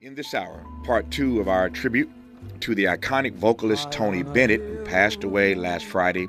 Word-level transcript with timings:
In 0.00 0.14
this 0.14 0.32
hour, 0.32 0.64
part 0.84 1.10
two 1.10 1.40
of 1.40 1.48
our 1.48 1.68
tribute 1.68 2.08
to 2.60 2.72
the 2.72 2.84
iconic 2.84 3.34
vocalist 3.34 3.90
Tony 3.90 4.22
Bennett, 4.22 4.60
who 4.60 4.84
passed 4.84 5.24
away 5.24 5.56
last 5.56 5.86
Friday 5.86 6.28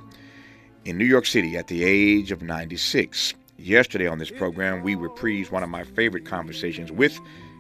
in 0.86 0.98
New 0.98 1.06
York 1.06 1.28
City 1.28 1.56
at 1.56 1.68
the 1.68 1.84
age 1.84 2.32
of 2.32 2.42
96. 2.42 3.36
Yesterday 3.60 4.08
on 4.08 4.18
this 4.18 4.32
program, 4.32 4.82
we 4.82 4.96
reprised 4.96 5.52
one 5.52 5.62
of 5.62 5.70
my 5.70 5.84
favorite 5.84 6.26
conversations 6.26 6.92
with 6.92 7.20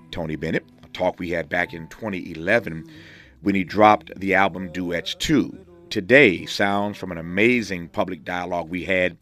Tony 0.09 0.35
Bennett, 0.35 0.65
a 0.81 0.87
talk 0.87 1.19
we 1.19 1.29
had 1.29 1.47
back 1.47 1.75
in 1.75 1.87
2011 1.89 2.89
when 3.43 3.53
he 3.53 3.63
dropped 3.63 4.11
the 4.19 4.33
album 4.33 4.71
Duets 4.71 5.13
2. 5.13 5.55
Today, 5.91 6.47
sounds 6.47 6.97
from 6.97 7.11
an 7.11 7.19
amazing 7.19 7.87
public 7.87 8.25
dialogue 8.25 8.67
we 8.67 8.83
had 8.83 9.15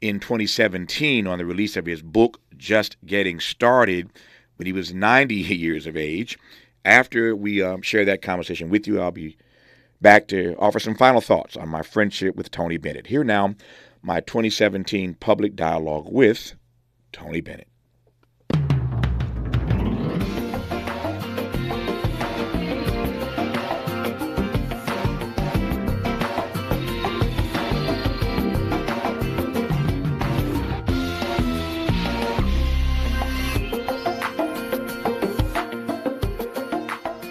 in 0.00 0.20
2017 0.20 1.26
on 1.26 1.38
the 1.38 1.44
release 1.44 1.76
of 1.76 1.86
his 1.86 2.02
book, 2.02 2.38
Just 2.56 2.96
Getting 3.04 3.40
Started 3.40 4.12
when 4.60 4.66
he 4.66 4.74
was 4.74 4.92
90 4.92 5.34
years 5.56 5.86
of 5.86 5.96
age. 5.96 6.38
After 6.84 7.34
we 7.34 7.62
um, 7.62 7.80
share 7.80 8.04
that 8.04 8.20
conversation 8.20 8.68
with 8.68 8.86
you, 8.86 9.00
I'll 9.00 9.10
be 9.10 9.38
back 10.02 10.28
to 10.28 10.54
offer 10.58 10.78
some 10.78 10.94
final 10.94 11.22
thoughts 11.22 11.56
on 11.56 11.70
my 11.70 11.80
friendship 11.80 12.36
with 12.36 12.50
Tony 12.50 12.76
Bennett. 12.76 13.06
Here 13.06 13.24
now, 13.24 13.54
my 14.02 14.20
2017 14.20 15.14
public 15.14 15.56
dialogue 15.56 16.08
with 16.10 16.56
Tony 17.10 17.40
Bennett. 17.40 17.69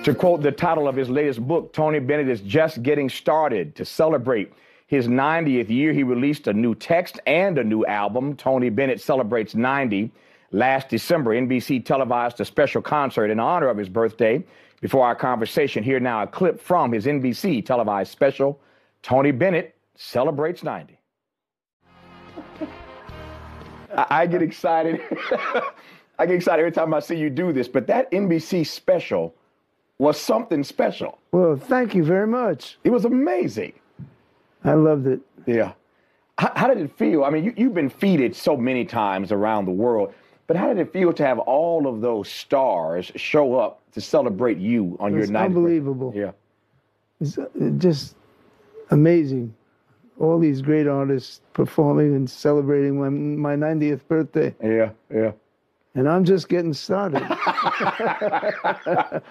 To 0.10 0.16
quote 0.16 0.42
the 0.42 0.52
title 0.52 0.88
of 0.88 0.96
his 0.96 1.08
latest 1.08 1.40
book, 1.48 1.72
Tony 1.72 2.00
Bennett 2.00 2.30
is 2.30 2.42
just 2.42 2.82
getting 2.82 3.10
started. 3.10 3.76
To 3.76 3.86
celebrate 3.86 4.52
his 4.88 5.08
90th 5.08 5.70
year, 5.70 5.94
he 5.94 6.02
released 6.02 6.48
a 6.48 6.54
new 6.54 6.74
text 6.74 7.20
and 7.28 7.60
a 7.60 7.64
new 7.64 7.86
album. 7.86 8.36
Tony 8.36 8.70
Bennett 8.72 9.00
celebrates 9.00 9.54
90. 9.54 10.12
Last 10.52 10.90
December, 10.90 11.36
NBC 11.36 11.86
televised 11.86 12.42
a 12.42 12.46
special 12.46 12.82
concert 12.82 13.30
in 13.30 13.40
honor 13.40 13.68
of 13.68 13.78
his 13.78 13.88
birthday. 13.88 14.44
Before 14.82 15.06
our 15.06 15.14
conversation, 15.14 15.84
here 15.84 16.00
now 16.00 16.24
a 16.24 16.28
clip 16.28 16.60
from 16.60 16.92
his 16.92 17.06
NBC 17.06 17.64
televised 17.64 18.12
special. 18.12 18.60
Tony 19.04 19.30
Bennett 19.30 19.76
celebrates 19.96 20.64
90. 20.64 21.00
I 23.96 24.26
get 24.26 24.42
excited. 24.42 25.02
I 26.18 26.26
get 26.26 26.34
excited 26.34 26.62
every 26.62 26.72
time 26.72 26.96
I 26.96 27.00
see 27.00 27.16
you 27.16 27.30
do 27.30 27.54
this, 27.54 27.68
but 27.68 27.86
that 27.86 28.10
NBC 28.12 28.66
special 28.66 29.36
was 30.00 30.20
something 30.20 30.64
special. 30.64 31.20
Well, 31.32 31.58
thank 31.58 31.94
you 31.94 32.04
very 32.04 32.26
much. 32.26 32.78
It 32.84 32.90
was 32.90 33.06
amazing. 33.06 33.74
I 34.64 34.74
loved 34.74 35.08
it. 35.08 35.20
Yeah. 35.46 35.74
How, 36.38 36.52
how 36.56 36.68
did 36.68 36.78
it 36.80 36.92
feel? 36.98 37.26
I 37.26 37.30
mean, 37.30 37.44
you, 37.44 37.54
you've 37.56 37.74
been 37.74 37.90
feted 37.90 38.36
so 38.36 38.58
many 38.58 38.86
times 38.86 39.32
around 39.32 39.66
the 39.66 39.72
world, 39.72 40.14
but 40.48 40.56
how 40.56 40.70
did 40.70 40.80
it 40.80 40.92
feel 40.92 41.14
to 41.14 41.26
have 41.26 41.38
all 41.40 41.86
of 41.86 42.02
those 42.02 42.30
stars 42.30 43.12
show 43.16 43.60
up 43.60 43.82
to 43.92 44.02
celebrate 44.02 44.58
you 44.58 44.98
on 45.00 45.12
your 45.12 45.22
It's 45.22 45.30
night? 45.30 45.46
unbelievable. 45.46 46.14
Yeah. 46.16 46.32
It's 47.20 47.38
uh, 47.38 47.48
just 47.78 48.16
amazing. 48.92 49.54
All 50.18 50.40
these 50.40 50.62
great 50.62 50.88
artists 50.88 51.42
performing 51.54 52.16
and 52.16 52.30
celebrating 52.30 53.00
my, 53.00 53.10
my 53.10 53.56
90th 53.56 54.02
birthday. 54.08 54.56
Yeah. 54.64 54.92
Yeah. 55.14 55.32
And 55.96 56.08
I'm 56.08 56.24
just 56.24 56.48
getting 56.48 56.74
started. 56.74 57.22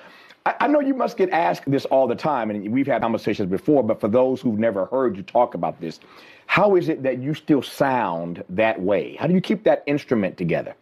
I, 0.61 0.67
know 0.69 0.81
you 0.81 0.95
must 0.95 1.17
get 1.17 1.31
asked 1.31 1.71
this 1.71 1.85
all 1.87 2.07
the 2.07 2.15
time, 2.15 2.51
and 2.51 2.71
we've 2.73 2.87
had 2.87 3.03
conversations 3.03 3.51
before, 3.51 3.83
but 3.83 4.01
for 4.01 4.09
those 4.09 4.41
who've 4.41 4.59
never 4.59 4.87
heard 4.87 5.17
you 5.17 5.23
talk 5.23 5.55
about 5.55 5.81
this, 5.81 6.01
how 6.47 6.77
is 6.77 6.89
it 6.89 7.03
that 7.03 7.19
you 7.19 7.35
still 7.35 7.63
sound 7.63 8.45
that 8.51 8.81
way? 8.81 9.17
How 9.17 9.27
do 9.27 9.35
you 9.35 9.41
keep 9.41 9.64
that 9.64 9.83
instrument 9.87 10.37
together? 10.37 10.75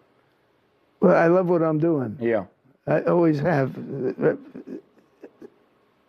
well, 1.01 1.17
I 1.17 1.27
love 1.27 1.49
what 1.49 1.63
I'm 1.63 1.79
doing. 1.79 2.17
Yeah. 2.21 2.45
I 2.87 3.03
always 3.03 3.39
have. 3.41 3.77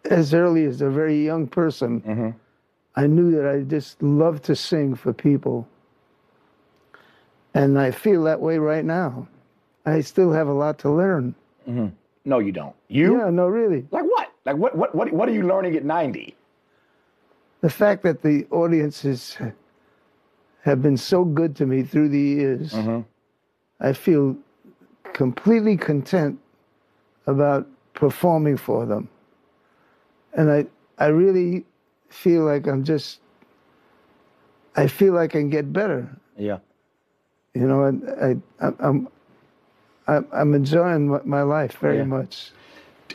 As 0.05 0.33
early 0.33 0.63
as 0.65 0.81
a 0.81 0.89
very 0.89 1.23
young 1.25 1.47
person, 1.47 2.01
Mm-hmm. 2.01 2.29
I 2.95 3.05
knew 3.05 3.29
that 3.31 3.47
I 3.47 3.61
just 3.61 4.01
love 4.01 4.41
to 4.43 4.55
sing 4.55 4.95
for 4.95 5.13
people. 5.13 5.67
And 7.53 7.77
I 7.79 7.91
feel 7.91 8.23
that 8.23 8.41
way 8.41 8.57
right 8.57 8.83
now. 8.83 9.27
I 9.85 10.01
still 10.01 10.31
have 10.31 10.47
a 10.47 10.53
lot 10.53 10.79
to 10.79 10.89
learn. 10.89 11.35
No, 12.27 12.39
you 12.39 12.51
don't. 12.51 12.75
You? 12.89 13.17
Yeah, 13.17 13.29
no, 13.29 13.47
really. 13.47 13.87
Like 13.89 14.03
what? 14.03 14.27
Like 14.45 14.57
what? 14.57 14.75
What? 14.75 14.93
What? 14.93 15.13
What 15.13 15.29
are 15.29 15.33
you 15.33 15.47
learning 15.47 15.75
at 15.77 15.85
ninety? 15.85 16.35
the 17.61 17.69
fact 17.69 18.03
that 18.03 18.21
the 18.21 18.45
audiences 18.51 19.37
have 20.61 20.81
been 20.81 20.97
so 20.97 21.23
good 21.23 21.55
to 21.55 21.65
me 21.65 21.83
through 21.83 22.09
the 22.09 22.19
years, 22.19 22.73
mm-hmm. 22.73 23.01
I 23.79 23.93
feel 23.93 24.35
completely 25.13 25.77
content 25.77 26.39
about 27.25 27.67
performing 27.93 28.57
for 28.57 28.85
them. 28.85 29.09
And 30.33 30.51
I, 30.51 30.65
I 30.97 31.07
really 31.07 31.65
feel 32.09 32.43
like 32.43 32.67
I'm 32.67 32.83
just, 32.83 33.19
I 34.75 34.87
feel 34.87 35.13
like 35.13 35.31
I 35.31 35.39
can 35.39 35.49
get 35.49 35.73
better. 35.73 36.09
Yeah. 36.37 36.59
You 37.55 37.67
know, 37.67 37.85
I, 37.85 38.65
I, 38.65 38.71
I'm, 38.79 39.07
I'm, 40.07 40.27
I'm 40.31 40.53
enjoying 40.53 41.07
my- 41.25 41.41
life 41.41 41.77
very 41.79 41.97
Yeah. 41.97 42.03
much. 42.05 42.51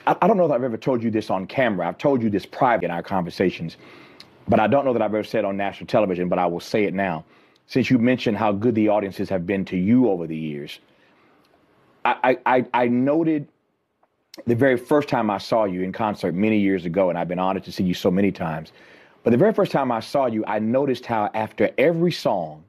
I, 0.07 0.17
I 0.23 0.27
don't 0.27 0.37
know 0.37 0.47
if 0.47 0.53
I've 0.53 0.63
ever 0.65 0.77
told 0.77 1.03
you 1.03 1.11
this 1.11 1.31
on 1.31 1.47
camera. 1.47 1.87
I've 1.89 1.99
told 1.99 2.23
you 2.23 2.31
this 2.31 2.47
private 2.47 2.85
in 2.85 2.91
our 2.91 3.03
conversations, 3.03 3.77
but 4.49 4.61
I 4.61 4.67
don't 4.67 4.85
know 4.85 4.93
that 4.93 5.03
I've 5.03 5.15
ever 5.15 5.25
said 5.25 5.45
on 5.45 5.57
national 5.57 5.87
television. 5.87 6.29
But 6.29 6.39
I 6.39 6.47
will 6.47 6.61
say 6.61 6.85
it 6.85 6.95
now, 6.95 7.25
since 7.67 7.91
you 7.91 7.99
mentioned 7.99 8.37
how 8.37 8.53
good 8.53 8.75
the 8.75 8.89
audiences 8.89 9.29
have 9.29 9.47
been 9.47 9.65
to 9.67 9.77
you 9.77 10.09
over 10.09 10.27
the 10.27 10.37
years. 10.37 10.79
I, 12.05 12.39
I- 12.47 12.67
I 12.75 12.89
noted 12.89 13.47
the 14.47 14.55
very 14.57 14.77
first 14.77 15.09
time 15.09 15.31
I 15.31 15.39
saw 15.39 15.65
you 15.65 15.83
in 15.83 15.93
concert 15.93 16.35
many 16.35 16.59
years 16.59 16.85
ago, 16.85 17.11
and 17.11 17.19
I've 17.19 17.29
been 17.29 17.39
honored 17.39 17.65
to 17.65 17.73
see 17.73 17.85
you 17.85 17.95
so 17.95 18.11
many 18.11 18.33
times. 18.33 18.73
But 19.23 19.31
the 19.31 19.37
very 19.37 19.53
first 19.53 19.71
time 19.71 19.93
I 19.93 20.01
saw 20.01 20.27
you, 20.27 20.43
I 20.47 20.59
noticed 20.59 21.07
how 21.07 21.31
after 21.35 21.71
every 21.79 22.11
song, 22.11 22.65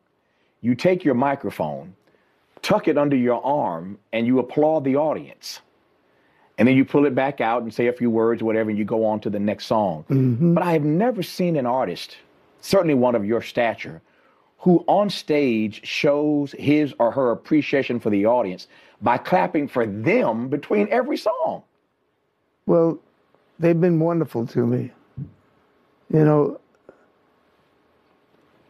you 0.62 0.76
take 0.76 1.04
your 1.04 1.16
microphone, 1.16 1.96
tuck 2.64 2.88
it 2.88 2.98
under 2.98 3.16
your 3.16 3.46
arm, 3.46 4.00
and 4.12 4.26
you 4.26 4.40
applaud 4.40 4.84
the 4.84 4.96
audience. 4.96 5.60
And 6.58 6.68
then 6.68 6.76
you 6.76 6.86
pull 6.86 7.06
it 7.06 7.14
back 7.14 7.42
out 7.42 7.62
and 7.62 7.74
say 7.74 7.88
a 7.88 7.94
few 7.94 8.10
words 8.10 8.42
or 8.42 8.46
whatever, 8.46 8.70
and 8.70 8.80
you 8.80 8.86
go 8.86 9.06
on 9.06 9.20
to 9.22 9.30
the 9.30 9.40
next 9.40 9.68
song. 9.68 10.06
Mm-hmm. 10.10 10.56
But 10.56 10.64
I 10.64 10.72
have 10.74 10.84
never 10.84 11.22
seen 11.22 11.56
an 11.58 11.66
artist, 11.66 12.18
certainly 12.62 12.94
one 12.96 13.16
of 13.16 13.26
your 13.26 13.42
stature, 13.42 14.02
who 14.60 14.84
on 14.88 15.10
stage 15.10 15.86
shows 15.86 16.54
his 16.54 16.94
or 17.00 17.12
her 17.12 17.32
appreciation 17.32 18.00
for 18.00 18.10
the 18.10 18.26
audience 18.26 18.68
by 19.02 19.18
clapping 19.18 19.68
for 19.68 19.86
them 19.86 20.48
between 20.48 20.88
every 20.90 21.18
song. 21.18 21.64
Well, 22.66 23.00
they've 23.60 23.80
been 23.80 24.00
wonderful 24.00 24.48
to 24.48 24.66
me. 24.66 24.92
You 26.14 26.24
know, 26.24 26.60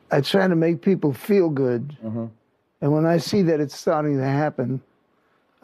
I 0.10 0.22
try 0.22 0.48
to 0.48 0.56
make 0.56 0.82
people 0.82 1.14
feel 1.14 1.50
good. 1.50 1.96
Mm-hmm. 2.04 2.26
And 2.84 2.92
when 2.92 3.06
I 3.06 3.18
see 3.18 3.42
that 3.44 3.62
it's 3.62 3.80
starting 3.80 4.18
to 4.18 4.26
happen, 4.26 4.82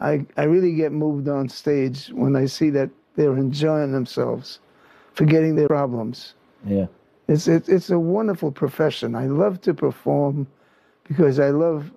I, 0.00 0.24
I 0.38 0.44
really 0.44 0.72
get 0.72 0.90
moved 0.90 1.28
on 1.28 1.50
stage 1.50 2.08
when 2.14 2.34
I 2.34 2.46
see 2.46 2.70
that 2.70 2.88
they're 3.14 3.36
enjoying 3.36 3.92
themselves, 3.92 4.58
forgetting 5.12 5.54
their 5.54 5.68
problems. 5.68 6.32
Yeah. 6.64 6.86
It's, 7.28 7.46
it's, 7.46 7.68
it's 7.68 7.90
a 7.90 7.98
wonderful 7.98 8.50
profession. 8.50 9.14
I 9.14 9.26
love 9.26 9.60
to 9.60 9.74
perform 9.74 10.46
because 11.04 11.38
I 11.38 11.50
love 11.50 11.92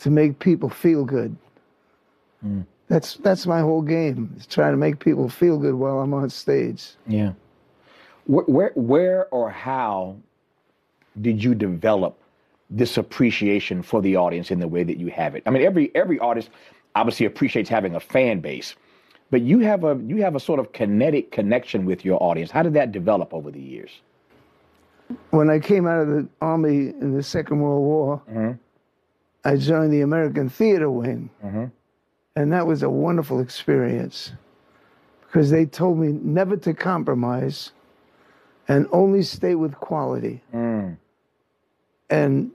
to 0.00 0.10
make 0.10 0.38
people 0.38 0.68
feel 0.68 1.06
good. 1.06 1.34
Hmm. 2.42 2.60
That's, 2.88 3.14
that's 3.14 3.46
my 3.46 3.60
whole 3.60 3.80
game, 3.80 4.34
is 4.36 4.46
trying 4.46 4.74
to 4.74 4.76
make 4.76 4.98
people 4.98 5.30
feel 5.30 5.56
good 5.56 5.72
while 5.74 6.00
I'm 6.00 6.12
on 6.12 6.28
stage. 6.28 6.90
Yeah. 7.06 7.32
Where, 8.26 8.44
where, 8.44 8.72
where 8.74 9.28
or 9.28 9.48
how 9.48 10.16
did 11.22 11.42
you 11.42 11.54
develop 11.54 12.18
this 12.76 12.96
appreciation 12.96 13.82
for 13.82 14.00
the 14.02 14.16
audience 14.16 14.50
in 14.50 14.60
the 14.60 14.68
way 14.68 14.82
that 14.82 14.98
you 14.98 15.08
have 15.08 15.34
it? 15.34 15.42
I 15.46 15.50
mean, 15.50 15.62
every 15.62 15.90
every 15.94 16.18
artist 16.18 16.50
obviously 16.94 17.26
appreciates 17.26 17.68
having 17.68 17.94
a 17.94 18.00
fan 18.00 18.40
base, 18.40 18.74
but 19.30 19.42
you 19.42 19.60
have 19.60 19.84
a 19.84 20.00
you 20.06 20.16
have 20.22 20.34
a 20.34 20.40
sort 20.40 20.60
of 20.60 20.72
kinetic 20.72 21.32
connection 21.32 21.84
with 21.84 22.04
your 22.04 22.22
audience. 22.22 22.50
How 22.50 22.62
did 22.62 22.74
that 22.74 22.92
develop 22.92 23.32
over 23.32 23.50
the 23.50 23.60
years? 23.60 23.90
When 25.30 25.50
I 25.50 25.58
came 25.58 25.86
out 25.86 26.00
of 26.02 26.08
the 26.08 26.28
army 26.40 26.88
in 26.88 27.14
the 27.14 27.22
Second 27.22 27.60
World 27.60 27.82
War, 27.82 28.22
mm-hmm. 28.30 28.52
I 29.44 29.56
joined 29.56 29.92
the 29.92 30.00
American 30.00 30.48
Theater 30.48 30.90
Wing. 30.90 31.28
Mm-hmm. 31.44 31.64
And 32.34 32.52
that 32.52 32.66
was 32.66 32.82
a 32.82 32.88
wonderful 32.88 33.40
experience 33.40 34.32
because 35.26 35.50
they 35.50 35.66
told 35.66 35.98
me 35.98 36.18
never 36.22 36.56
to 36.58 36.74
compromise 36.74 37.72
and 38.68 38.86
only 38.92 39.22
stay 39.22 39.54
with 39.54 39.74
quality. 39.74 40.42
Mm. 40.54 40.96
And 42.10 42.50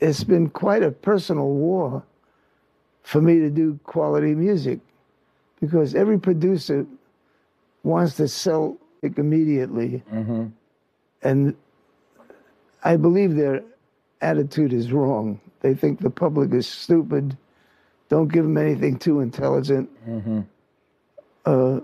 it's 0.00 0.24
been 0.24 0.48
quite 0.48 0.82
a 0.82 0.90
personal 0.90 1.48
war 1.48 2.02
for 3.02 3.20
me 3.20 3.38
to 3.38 3.50
do 3.50 3.78
quality 3.84 4.34
music 4.34 4.80
because 5.60 5.94
every 5.94 6.18
producer 6.18 6.86
wants 7.82 8.16
to 8.16 8.28
sell 8.28 8.76
it 9.02 9.16
immediately. 9.18 10.02
And 11.22 11.54
I 12.84 12.96
believe 12.96 13.34
their 13.36 13.62
attitude 14.20 14.72
is 14.72 14.92
wrong. 14.92 15.40
They 15.60 15.74
think 15.74 16.00
the 16.00 16.10
public 16.10 16.52
is 16.52 16.66
stupid. 16.66 17.36
Don't 18.08 18.28
give 18.28 18.44
them 18.44 18.56
anything 18.58 18.98
too 18.98 19.20
intelligent. 19.20 19.88
Uh, 21.44 21.80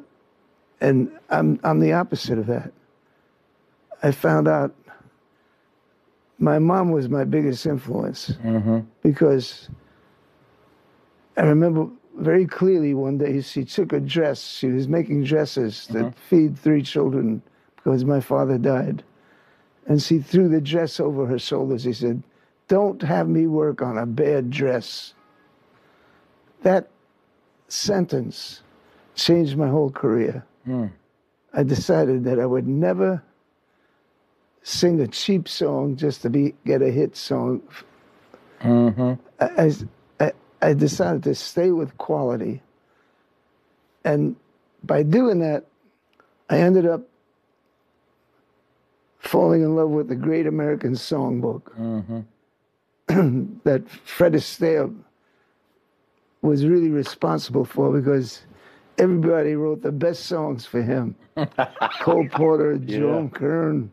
and 0.81 1.11
I'm, 1.31 1.59
I'm 1.65 1.79
the 1.81 1.93
opposite 1.93 2.39
of 2.39 2.47
that. 2.47 2.73
I 4.03 4.11
found 4.11 4.49
out 4.49 4.75
my 6.43 6.59
mom 6.59 6.91
was 6.91 7.09
my 7.09 7.23
biggest 7.23 7.65
influence 7.67 8.33
mm-hmm. 8.43 8.81
because 9.01 9.69
I 11.37 11.43
remember 11.43 11.89
very 12.17 12.47
clearly 12.47 12.95
one 12.95 13.17
day 13.17 13.41
she 13.43 13.65
took 13.65 13.93
a 13.93 14.01
dress. 14.01 14.43
She 14.43 14.67
was 14.67 14.89
making 14.89 15.23
dresses 15.23 15.87
to 15.87 15.93
mm-hmm. 15.93 16.09
feed 16.29 16.59
three 16.59 16.83
children 16.83 17.43
because 17.77 18.05
my 18.05 18.19
father 18.19 18.59
died. 18.59 19.05
And 19.87 20.03
she 20.03 20.19
threw 20.19 20.49
the 20.49 20.61
dress 20.61 20.99
over 20.99 21.27
her 21.27 21.39
shoulders. 21.39 21.85
She 21.85 21.93
said, 21.93 22.25
Don't 22.67 23.01
have 23.03 23.29
me 23.29 23.47
work 23.47 23.81
on 23.81 23.97
a 23.97 24.05
bad 24.05 24.51
dress. 24.51 25.15
That 26.63 26.89
sentence 27.69 28.63
changed 29.15 29.57
my 29.57 29.69
whole 29.69 29.91
career. 29.91 30.45
Hmm. 30.65 30.87
I 31.55 31.63
decided 31.63 32.25
that 32.25 32.41
I 32.41 32.47
would 32.47 32.67
never 32.67 33.23
sing 34.63 35.01
a 35.01 35.07
cheap 35.09 35.49
song 35.49 35.97
just 35.97 36.23
to 36.23 36.31
be 36.31 36.55
get 36.65 36.83
a 36.83 36.91
hit 36.91 37.17
song. 37.17 37.63
Mm-hmm. 38.63 39.15
I, 39.41 39.47
I, 39.47 39.73
I- 40.27 40.33
I 40.63 40.75
decided 40.75 41.25
to 41.25 41.35
stay 41.35 41.73
with 41.73 41.99
quality. 41.99 42.63
And 44.05 44.37
by 44.85 45.03
doing 45.03 45.41
that, 45.41 45.67
I 46.49 46.59
ended 46.59 46.87
up 46.87 47.03
falling 49.19 49.63
in 49.63 49.75
love 49.75 49.91
with 49.91 50.09
the 50.09 50.15
Great 50.15 50.47
American 50.47 50.93
Songbook 50.93 51.63
mm-hmm. 51.77 52.21
that 53.65 53.89
Fred 53.89 54.35
Astaire 54.35 54.95
was 56.43 56.65
really 56.65 56.91
responsible 56.91 57.65
for 57.65 57.93
because 57.93 58.43
everybody 58.99 59.55
wrote 59.55 59.83
the 59.83 59.93
best 59.93 60.27
songs 60.27 60.67
for 60.67 60.83
him. 60.83 61.15
Cole 62.01 62.29
Porter, 62.31 62.79
Jerome 62.79 63.31
Kern, 63.31 63.91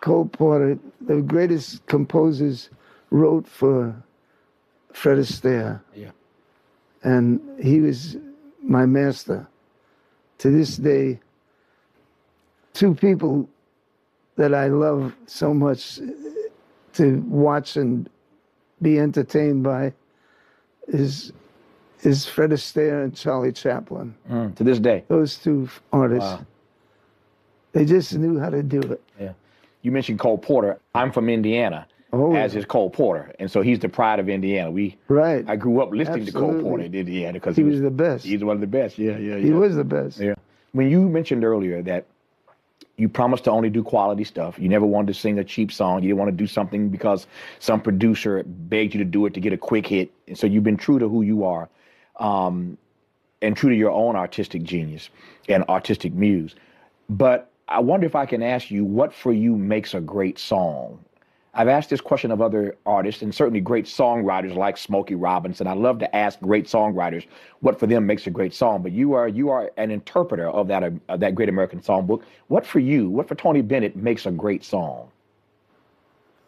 Cole 0.00 0.26
Porter, 0.26 0.78
the 1.00 1.20
greatest 1.22 1.84
composers 1.86 2.70
wrote 3.10 3.46
for 3.46 3.94
Fred 4.92 5.18
Astaire. 5.18 5.80
Yeah. 5.94 6.10
And 7.02 7.40
he 7.62 7.80
was 7.80 8.16
my 8.62 8.86
master. 8.86 9.46
To 10.38 10.50
this 10.50 10.76
day, 10.76 11.20
two 12.72 12.94
people 12.94 13.48
that 14.36 14.54
I 14.54 14.68
love 14.68 15.14
so 15.26 15.54
much 15.54 16.00
uh, 16.00 16.04
to 16.94 17.20
watch 17.28 17.76
and 17.76 18.08
be 18.80 18.98
entertained 18.98 19.62
by 19.62 19.92
is 20.88 21.32
is 22.02 22.26
Fred 22.26 22.50
Astaire 22.50 23.04
and 23.04 23.14
Charlie 23.14 23.52
Chaplin. 23.52 24.14
Mm, 24.30 24.54
to 24.56 24.64
this 24.64 24.78
day. 24.78 25.04
Those 25.08 25.36
two 25.36 25.68
artists. 25.92 26.30
Wow. 26.30 26.46
They 27.72 27.84
just 27.84 28.14
knew 28.14 28.38
how 28.38 28.50
to 28.50 28.62
do 28.62 28.80
it. 28.80 29.02
Yeah. 29.18 29.32
You 29.82 29.92
mentioned 29.92 30.18
Cole 30.18 30.38
Porter. 30.38 30.78
I'm 30.94 31.10
from 31.10 31.28
Indiana, 31.28 31.86
Oh, 32.12 32.34
as 32.34 32.54
is 32.54 32.66
Cole 32.66 32.90
Porter, 32.90 33.34
and 33.38 33.50
so 33.50 33.62
he's 33.62 33.78
the 33.78 33.88
pride 33.88 34.20
of 34.20 34.28
Indiana. 34.28 34.70
We 34.70 34.98
right. 35.08 35.44
I 35.48 35.56
grew 35.56 35.80
up 35.80 35.90
listening 35.92 36.26
to 36.26 36.32
Cole 36.32 36.60
Porter 36.60 36.84
in 36.84 36.94
Indiana 36.94 37.32
because 37.34 37.56
he 37.56 37.62
was 37.62 37.80
the 37.80 37.90
best. 37.90 38.26
he's 38.26 38.44
one 38.44 38.54
of 38.54 38.60
the 38.60 38.66
best. 38.66 38.98
Yeah, 38.98 39.12
yeah, 39.16 39.36
yeah. 39.36 39.38
He 39.38 39.50
was 39.50 39.76
the 39.76 39.84
best. 39.84 40.20
Yeah. 40.20 40.34
When 40.72 40.90
you 40.90 41.08
mentioned 41.08 41.42
earlier 41.42 41.80
that 41.82 42.04
you 42.98 43.08
promised 43.08 43.44
to 43.44 43.50
only 43.50 43.70
do 43.70 43.82
quality 43.82 44.24
stuff, 44.24 44.58
you 44.58 44.68
never 44.68 44.84
wanted 44.84 45.06
to 45.08 45.14
sing 45.18 45.38
a 45.38 45.44
cheap 45.44 45.72
song. 45.72 46.02
You 46.02 46.10
didn't 46.10 46.18
want 46.18 46.30
to 46.30 46.36
do 46.36 46.46
something 46.46 46.90
because 46.90 47.26
some 47.60 47.80
producer 47.80 48.42
begged 48.46 48.92
you 48.92 48.98
to 48.98 49.06
do 49.06 49.24
it 49.24 49.32
to 49.32 49.40
get 49.40 49.54
a 49.54 49.58
quick 49.58 49.86
hit. 49.86 50.12
And 50.28 50.36
so 50.36 50.46
you've 50.46 50.64
been 50.64 50.76
true 50.76 50.98
to 50.98 51.08
who 51.08 51.22
you 51.22 51.44
are, 51.44 51.70
um, 52.16 52.76
and 53.40 53.56
true 53.56 53.70
to 53.70 53.76
your 53.76 53.90
own 53.90 54.16
artistic 54.16 54.62
genius 54.62 55.10
and 55.48 55.64
artistic 55.68 56.14
muse. 56.14 56.54
But 57.08 57.50
I 57.68 57.80
wonder 57.80 58.06
if 58.06 58.14
I 58.14 58.26
can 58.26 58.42
ask 58.42 58.70
you 58.70 58.84
what 58.84 59.12
for 59.12 59.32
you 59.32 59.56
makes 59.56 59.94
a 59.94 60.00
great 60.00 60.38
song. 60.38 61.04
I've 61.54 61.68
asked 61.68 61.90
this 61.90 62.00
question 62.00 62.30
of 62.30 62.40
other 62.40 62.76
artists 62.86 63.20
and 63.20 63.34
certainly 63.34 63.60
great 63.60 63.84
songwriters 63.84 64.54
like 64.56 64.78
Smokey 64.78 65.14
Robinson. 65.14 65.66
I 65.66 65.74
love 65.74 65.98
to 65.98 66.16
ask 66.16 66.40
great 66.40 66.64
songwriters 66.64 67.26
what 67.60 67.78
for 67.78 67.86
them 67.86 68.06
makes 68.06 68.26
a 68.26 68.30
great 68.30 68.54
song. 68.54 68.82
But 68.82 68.92
you 68.92 69.12
are 69.12 69.28
you 69.28 69.50
are 69.50 69.70
an 69.76 69.90
interpreter 69.90 70.48
of 70.48 70.68
that 70.68 70.82
of 70.82 71.20
that 71.20 71.34
great 71.34 71.50
American 71.50 71.80
songbook. 71.80 72.22
What 72.48 72.64
for 72.64 72.78
you? 72.78 73.10
What 73.10 73.28
for 73.28 73.34
Tony 73.34 73.60
Bennett 73.60 73.96
makes 73.96 74.24
a 74.24 74.30
great 74.30 74.64
song? 74.64 75.10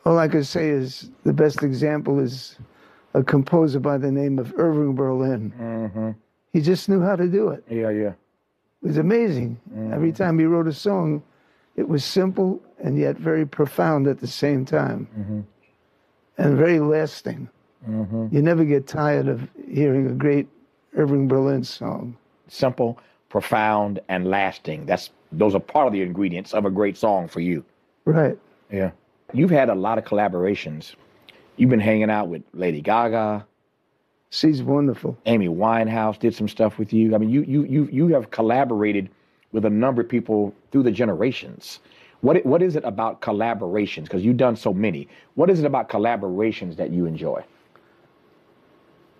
All 0.06 0.19
I 0.19 0.28
could 0.28 0.46
say 0.46 0.69
is 0.69 1.10
the 1.25 1.34
best 1.34 1.62
example 1.62 2.19
is 2.19 2.56
a 3.14 3.22
composer 3.22 3.81
by 3.81 3.96
the 3.96 4.11
name 4.11 4.38
of 4.38 4.52
Irving 4.58 4.94
Berlin. 4.94 5.52
Mm-hmm. 5.58 6.11
He 6.52 6.61
just 6.61 6.88
knew 6.88 7.00
how 7.00 7.16
to 7.16 7.26
do 7.26 7.49
it. 7.49 7.64
Yeah, 7.70 7.90
yeah. 7.90 8.12
It 8.82 8.88
was 8.88 8.99
amazing. 8.99 9.58
Mm-hmm. 9.72 9.93
Every 9.93 10.12
time 10.12 10.38
he 10.38 10.44
wrote 10.44 10.69
a 10.69 10.72
song, 10.72 11.22
it 11.76 11.88
was 11.88 12.05
simple 12.05 12.61
and 12.82 12.99
yet 12.99 13.16
very 13.16 13.46
profound 13.46 14.06
at 14.06 14.20
the 14.20 14.26
same 14.26 14.64
time, 14.64 15.08
mm-hmm. 15.19 15.40
and 16.38 16.56
very 16.56 16.81
lasting. 16.81 17.49
Mm-hmm. 17.88 18.28
You 18.31 18.43
never 18.43 18.64
get 18.64 18.87
tired 18.87 19.28
of 19.28 19.49
hearing 19.69 20.06
a 20.06 20.12
great 20.12 20.49
Irving 20.94 21.28
Berlin 21.28 21.64
song. 21.64 22.17
Simple, 22.49 22.99
profound, 23.28 24.00
and 24.08 24.28
lasting. 24.28 24.87
That's 24.87 25.10
those 25.32 25.55
are 25.55 25.60
part 25.60 25.87
of 25.87 25.93
the 25.93 26.02
ingredients 26.02 26.55
of 26.55 26.64
a 26.64 26.70
great 26.70 26.96
song 26.96 27.26
for 27.26 27.40
you. 27.40 27.64
Right. 28.05 28.38
Yeah. 28.70 28.90
You've 29.32 29.50
had 29.50 29.69
a 29.69 29.75
lot 29.75 29.99
of 29.99 30.05
collaborations. 30.05 30.94
You've 31.56 31.71
been 31.71 31.81
hanging 31.81 32.11
out 32.11 32.29
with 32.29 32.43
Lady 32.53 32.81
Gaga, 32.81 33.47
She's 34.35 34.65
wonderful. 34.65 35.17
Amy 35.27 35.47
Winehouse 35.47 36.19
did 36.19 36.35
some 36.35 36.49
stuff 36.49 36.77
with 36.77 36.93
you. 36.93 37.15
I 37.15 37.19
mean, 37.19 37.31
you 37.31 37.43
you 37.43 37.62
you 37.67 37.89
you 37.93 38.09
have 38.09 38.33
collaborated 38.33 39.09
with 39.53 39.65
a 39.65 39.71
number 39.71 40.03
of 40.03 40.09
people 40.09 40.53
through 40.73 40.83
the 40.83 40.91
generations. 40.91 41.79
What 42.21 42.45
what 42.45 42.61
is 42.61 42.75
it 42.75 42.83
about 42.83 43.21
collaborations? 43.21 44.05
Because 44.05 44.25
you've 44.25 44.37
done 44.37 44.56
so 44.56 44.75
many. 44.75 45.06
What 45.37 45.51
is 45.51 45.61
it 45.61 45.67
about 45.67 45.89
collaborations 45.89 46.75
that 46.79 46.91
you 46.91 47.06
enjoy? 47.06 47.45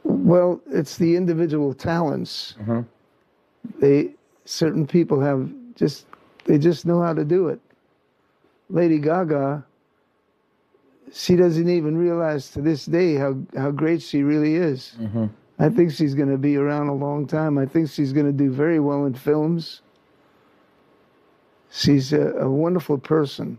Well, 0.03 0.61
it's 0.69 0.97
the 0.97 1.15
individual 1.15 1.75
talents. 1.75 2.57
Mm-hmm. 2.61 2.81
They 3.79 4.15
certain 4.47 4.85
people 4.85 5.21
have 5.21 5.49
just 5.77 6.07
they 6.45 6.59
just 6.59 6.87
know 6.87 7.01
how 7.01 7.15
to 7.15 7.25
do 7.25 7.47
it. 7.47 7.61
Lady 8.69 8.99
Gaga, 8.99 9.65
she 11.15 11.37
doesn't 11.37 11.69
even 11.69 11.97
realize 11.97 12.51
to 12.51 12.61
this 12.61 12.87
day 12.87 13.15
how 13.15 13.37
how 13.57 13.71
great 13.71 14.03
she 14.03 14.23
really 14.23 14.57
is. 14.57 14.97
Mm-hmm. 15.01 15.27
I 15.61 15.69
think 15.69 15.93
she's 15.93 16.15
going 16.15 16.31
to 16.31 16.39
be 16.39 16.57
around 16.57 16.89
a 16.89 16.95
long 16.95 17.27
time. 17.27 17.57
I 17.57 17.67
think 17.67 17.89
she's 17.89 18.13
going 18.13 18.27
to 18.27 18.33
do 18.33 18.51
very 18.51 18.81
well 18.81 19.05
in 19.05 19.15
films. 19.15 19.83
She's 21.71 22.13
a, 22.13 22.31
a 22.33 22.51
wonderful 22.51 22.99
person 22.99 23.59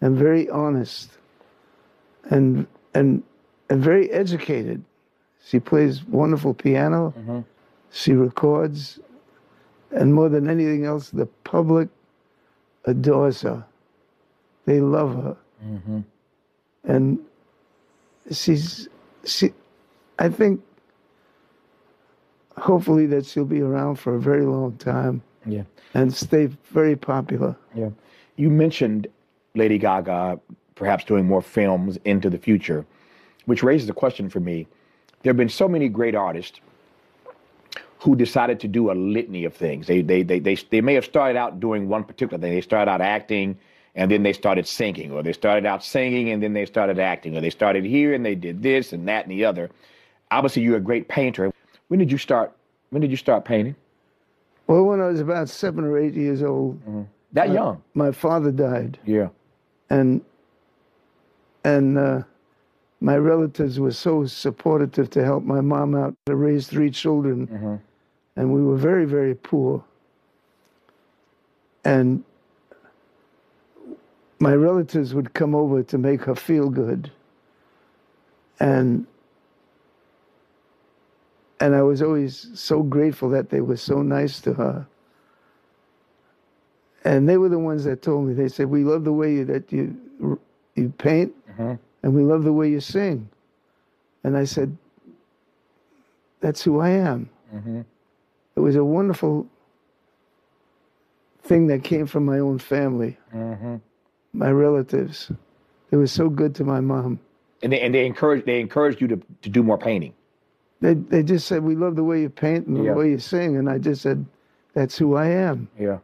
and 0.00 0.16
very 0.16 0.48
honest 0.50 1.18
and 2.24 2.66
and 2.94 3.22
and 3.68 3.82
very 3.82 4.10
educated. 4.10 4.84
She 5.44 5.60
plays 5.60 6.04
wonderful 6.04 6.54
piano. 6.54 7.14
Mm-hmm. 7.16 7.40
She 7.92 8.12
records, 8.12 8.98
and 9.90 10.12
more 10.12 10.28
than 10.28 10.48
anything 10.48 10.84
else, 10.84 11.10
the 11.10 11.26
public 11.44 11.88
adores 12.84 13.42
her. 13.42 13.64
They 14.64 14.80
love 14.80 15.14
her, 15.14 15.36
mm-hmm. 15.64 16.00
And 16.84 17.18
she's 18.30 18.88
she. 19.24 19.52
I 20.18 20.28
think, 20.28 20.60
hopefully, 22.56 23.06
that 23.06 23.26
she'll 23.26 23.44
be 23.44 23.60
around 23.60 23.96
for 23.96 24.14
a 24.14 24.20
very 24.20 24.44
long 24.44 24.76
time 24.76 25.22
Yeah. 25.46 25.62
and 25.94 26.12
stay 26.12 26.46
very 26.72 26.96
popular. 26.96 27.56
Yeah. 27.74 27.90
You 28.36 28.50
mentioned 28.50 29.06
Lady 29.54 29.78
Gaga 29.78 30.38
perhaps 30.74 31.04
doing 31.04 31.26
more 31.26 31.42
films 31.42 31.98
into 32.04 32.28
the 32.30 32.38
future, 32.38 32.84
which 33.46 33.62
raises 33.62 33.88
a 33.88 33.92
question 33.94 34.28
for 34.28 34.40
me. 34.40 34.66
There 35.22 35.30
have 35.30 35.36
been 35.36 35.48
so 35.48 35.68
many 35.68 35.88
great 35.88 36.14
artists 36.14 36.60
who 37.98 38.16
decided 38.16 38.58
to 38.60 38.68
do 38.68 38.90
a 38.90 38.94
litany 38.94 39.44
of 39.44 39.54
things. 39.54 39.86
They, 39.86 40.00
they, 40.00 40.22
they, 40.22 40.38
they, 40.38 40.54
they 40.54 40.80
may 40.80 40.94
have 40.94 41.04
started 41.04 41.36
out 41.38 41.60
doing 41.60 41.88
one 41.88 42.04
particular 42.04 42.40
thing. 42.40 42.54
They 42.54 42.62
started 42.62 42.90
out 42.90 43.02
acting 43.02 43.58
and 43.94 44.10
then 44.10 44.22
they 44.22 44.32
started 44.32 44.66
singing, 44.66 45.10
or 45.12 45.22
they 45.22 45.32
started 45.32 45.66
out 45.66 45.82
singing 45.84 46.30
and 46.30 46.42
then 46.42 46.52
they 46.52 46.64
started 46.66 46.98
acting, 46.98 47.36
or 47.36 47.40
they 47.40 47.50
started 47.50 47.84
here 47.84 48.14
and 48.14 48.24
they 48.24 48.34
did 48.34 48.62
this 48.62 48.92
and 48.92 49.06
that 49.08 49.24
and 49.24 49.32
the 49.32 49.44
other. 49.44 49.70
Obviously, 50.30 50.62
you're 50.62 50.76
a 50.76 50.80
great 50.80 51.08
painter. 51.08 51.52
When 51.88 51.98
did 51.98 52.10
you 52.12 52.18
start? 52.18 52.52
When 52.90 53.00
did 53.02 53.10
you 53.10 53.16
start 53.16 53.44
painting? 53.44 53.74
Well, 54.66 54.84
when 54.84 55.00
I 55.00 55.06
was 55.08 55.20
about 55.20 55.48
seven 55.48 55.84
or 55.84 55.98
eight 55.98 56.14
years 56.14 56.42
old, 56.42 56.80
That 57.32 57.50
young? 57.50 57.82
my 57.94 58.12
father 58.12 58.52
died. 58.52 58.98
Yeah. 59.04 59.28
and 59.90 60.20
and 61.64 61.98
uh, 61.98 62.22
my 63.00 63.16
relatives 63.16 63.80
were 63.80 63.90
so 63.92 64.24
supportive 64.26 65.10
to 65.10 65.24
help 65.24 65.42
my 65.44 65.60
mom 65.60 65.94
out 65.94 66.14
to 66.26 66.36
raise 66.36 66.68
three 66.68 66.90
children. 66.90 67.80
and 68.36 68.52
we 68.52 68.62
were 68.62 68.76
very, 68.76 69.04
very 69.04 69.34
poor. 69.34 69.82
And 71.84 72.22
my 74.40 74.54
relatives 74.54 75.14
would 75.14 75.34
come 75.34 75.54
over 75.54 75.82
to 75.84 75.98
make 75.98 76.22
her 76.22 76.34
feel 76.34 76.70
good. 76.70 77.10
And 78.58 79.06
and 81.60 81.74
I 81.76 81.82
was 81.82 82.02
always 82.02 82.48
so 82.54 82.82
grateful 82.82 83.28
that 83.30 83.50
they 83.50 83.60
were 83.60 83.76
so 83.76 84.02
nice 84.02 84.40
to 84.40 84.54
her. 84.54 84.86
And 87.04 87.28
they 87.28 87.36
were 87.36 87.50
the 87.50 87.58
ones 87.58 87.84
that 87.84 88.02
told 88.02 88.26
me. 88.26 88.34
They 88.34 88.48
said, 88.48 88.66
"We 88.68 88.84
love 88.84 89.04
the 89.04 89.12
way 89.12 89.34
you, 89.34 89.44
that 89.46 89.72
you 89.72 89.96
you 90.74 90.92
paint, 90.98 91.34
mm-hmm. 91.52 91.74
and 92.02 92.14
we 92.14 92.22
love 92.22 92.44
the 92.44 92.52
way 92.52 92.70
you 92.70 92.80
sing." 92.80 93.28
And 94.24 94.36
I 94.36 94.44
said, 94.44 94.76
"That's 96.40 96.62
who 96.62 96.80
I 96.80 96.90
am." 96.90 97.30
Mm-hmm. 97.54 97.80
It 98.56 98.60
was 98.60 98.76
a 98.76 98.84
wonderful 98.84 99.46
thing 101.42 101.66
that 101.68 101.84
came 101.84 102.06
from 102.06 102.24
my 102.26 102.38
own 102.38 102.58
family, 102.58 103.16
mm-hmm. 103.34 103.76
My 104.32 104.50
relatives. 104.50 105.30
They 105.90 105.96
were 105.96 106.06
so 106.06 106.28
good 106.28 106.54
to 106.56 106.64
my 106.64 106.80
mom. 106.80 107.18
And 107.62 107.72
they 107.72 107.80
and 107.80 107.94
they 107.94 108.06
encouraged 108.06 108.46
they 108.46 108.60
encouraged 108.60 109.00
you 109.00 109.08
to, 109.08 109.20
to 109.42 109.48
do 109.48 109.62
more 109.62 109.78
painting. 109.78 110.14
They 110.80 110.94
they 110.94 111.22
just 111.22 111.46
said, 111.46 111.62
"We 111.62 111.74
love 111.74 111.96
the 111.96 112.04
way 112.04 112.22
you 112.22 112.30
paint 112.30 112.66
and 112.66 112.82
Yeah. 112.84 112.92
the 112.92 112.98
way 112.98 113.10
you 113.10 113.18
sing," 113.18 113.56
and 113.56 113.68
I 113.68 113.78
just 113.78 114.00
said, 114.02 114.24
"That's 114.72 114.96
who 114.96 115.14
I 115.16 115.26
am." 115.26 115.68
Yeah. 115.78 115.98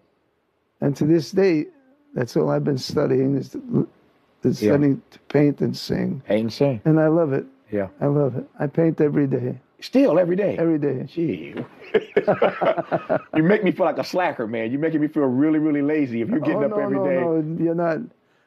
And 0.82 0.94
to 0.96 1.06
this 1.06 1.30
day, 1.30 1.66
that's 2.14 2.36
all 2.36 2.50
I've 2.50 2.64
been 2.64 2.76
studying 2.78 3.36
is, 3.36 3.56
is 4.44 4.62
Yeah. 4.62 4.72
studying 4.72 5.00
to 5.12 5.18
paint 5.28 5.60
and 5.62 5.74
sing, 5.74 6.20
Paint 6.26 6.40
and 6.42 6.52
sing. 6.52 6.80
and 6.84 7.00
I 7.00 7.06
love 7.08 7.32
it. 7.32 7.46
Yeah. 7.72 7.88
I 8.02 8.06
love 8.06 8.36
it. 8.36 8.46
I 8.58 8.66
paint 8.66 9.00
every 9.00 9.26
day, 9.26 9.58
Still 9.80 10.18
every 10.18 10.36
day. 10.36 10.58
every 10.58 10.78
day. 10.78 11.04
Gee. 11.08 11.54
you 13.34 13.42
make 13.42 13.64
me 13.64 13.72
feel 13.72 13.86
like 13.86 13.98
a 13.98 14.04
slacker, 14.04 14.46
man. 14.46 14.70
You're 14.70 14.80
making 14.80 15.00
me 15.00 15.08
feel 15.08 15.24
really, 15.24 15.58
really 15.58 15.82
lazy 15.82 16.20
if 16.20 16.28
you're 16.28 16.40
getting 16.40 16.56
oh 16.56 16.64
up 16.66 16.70
no, 16.72 16.78
every 16.80 16.96
no, 16.98 17.04
day. 17.06 17.14
no! 17.48 17.64
You're 17.64 17.74
not. 17.74 17.98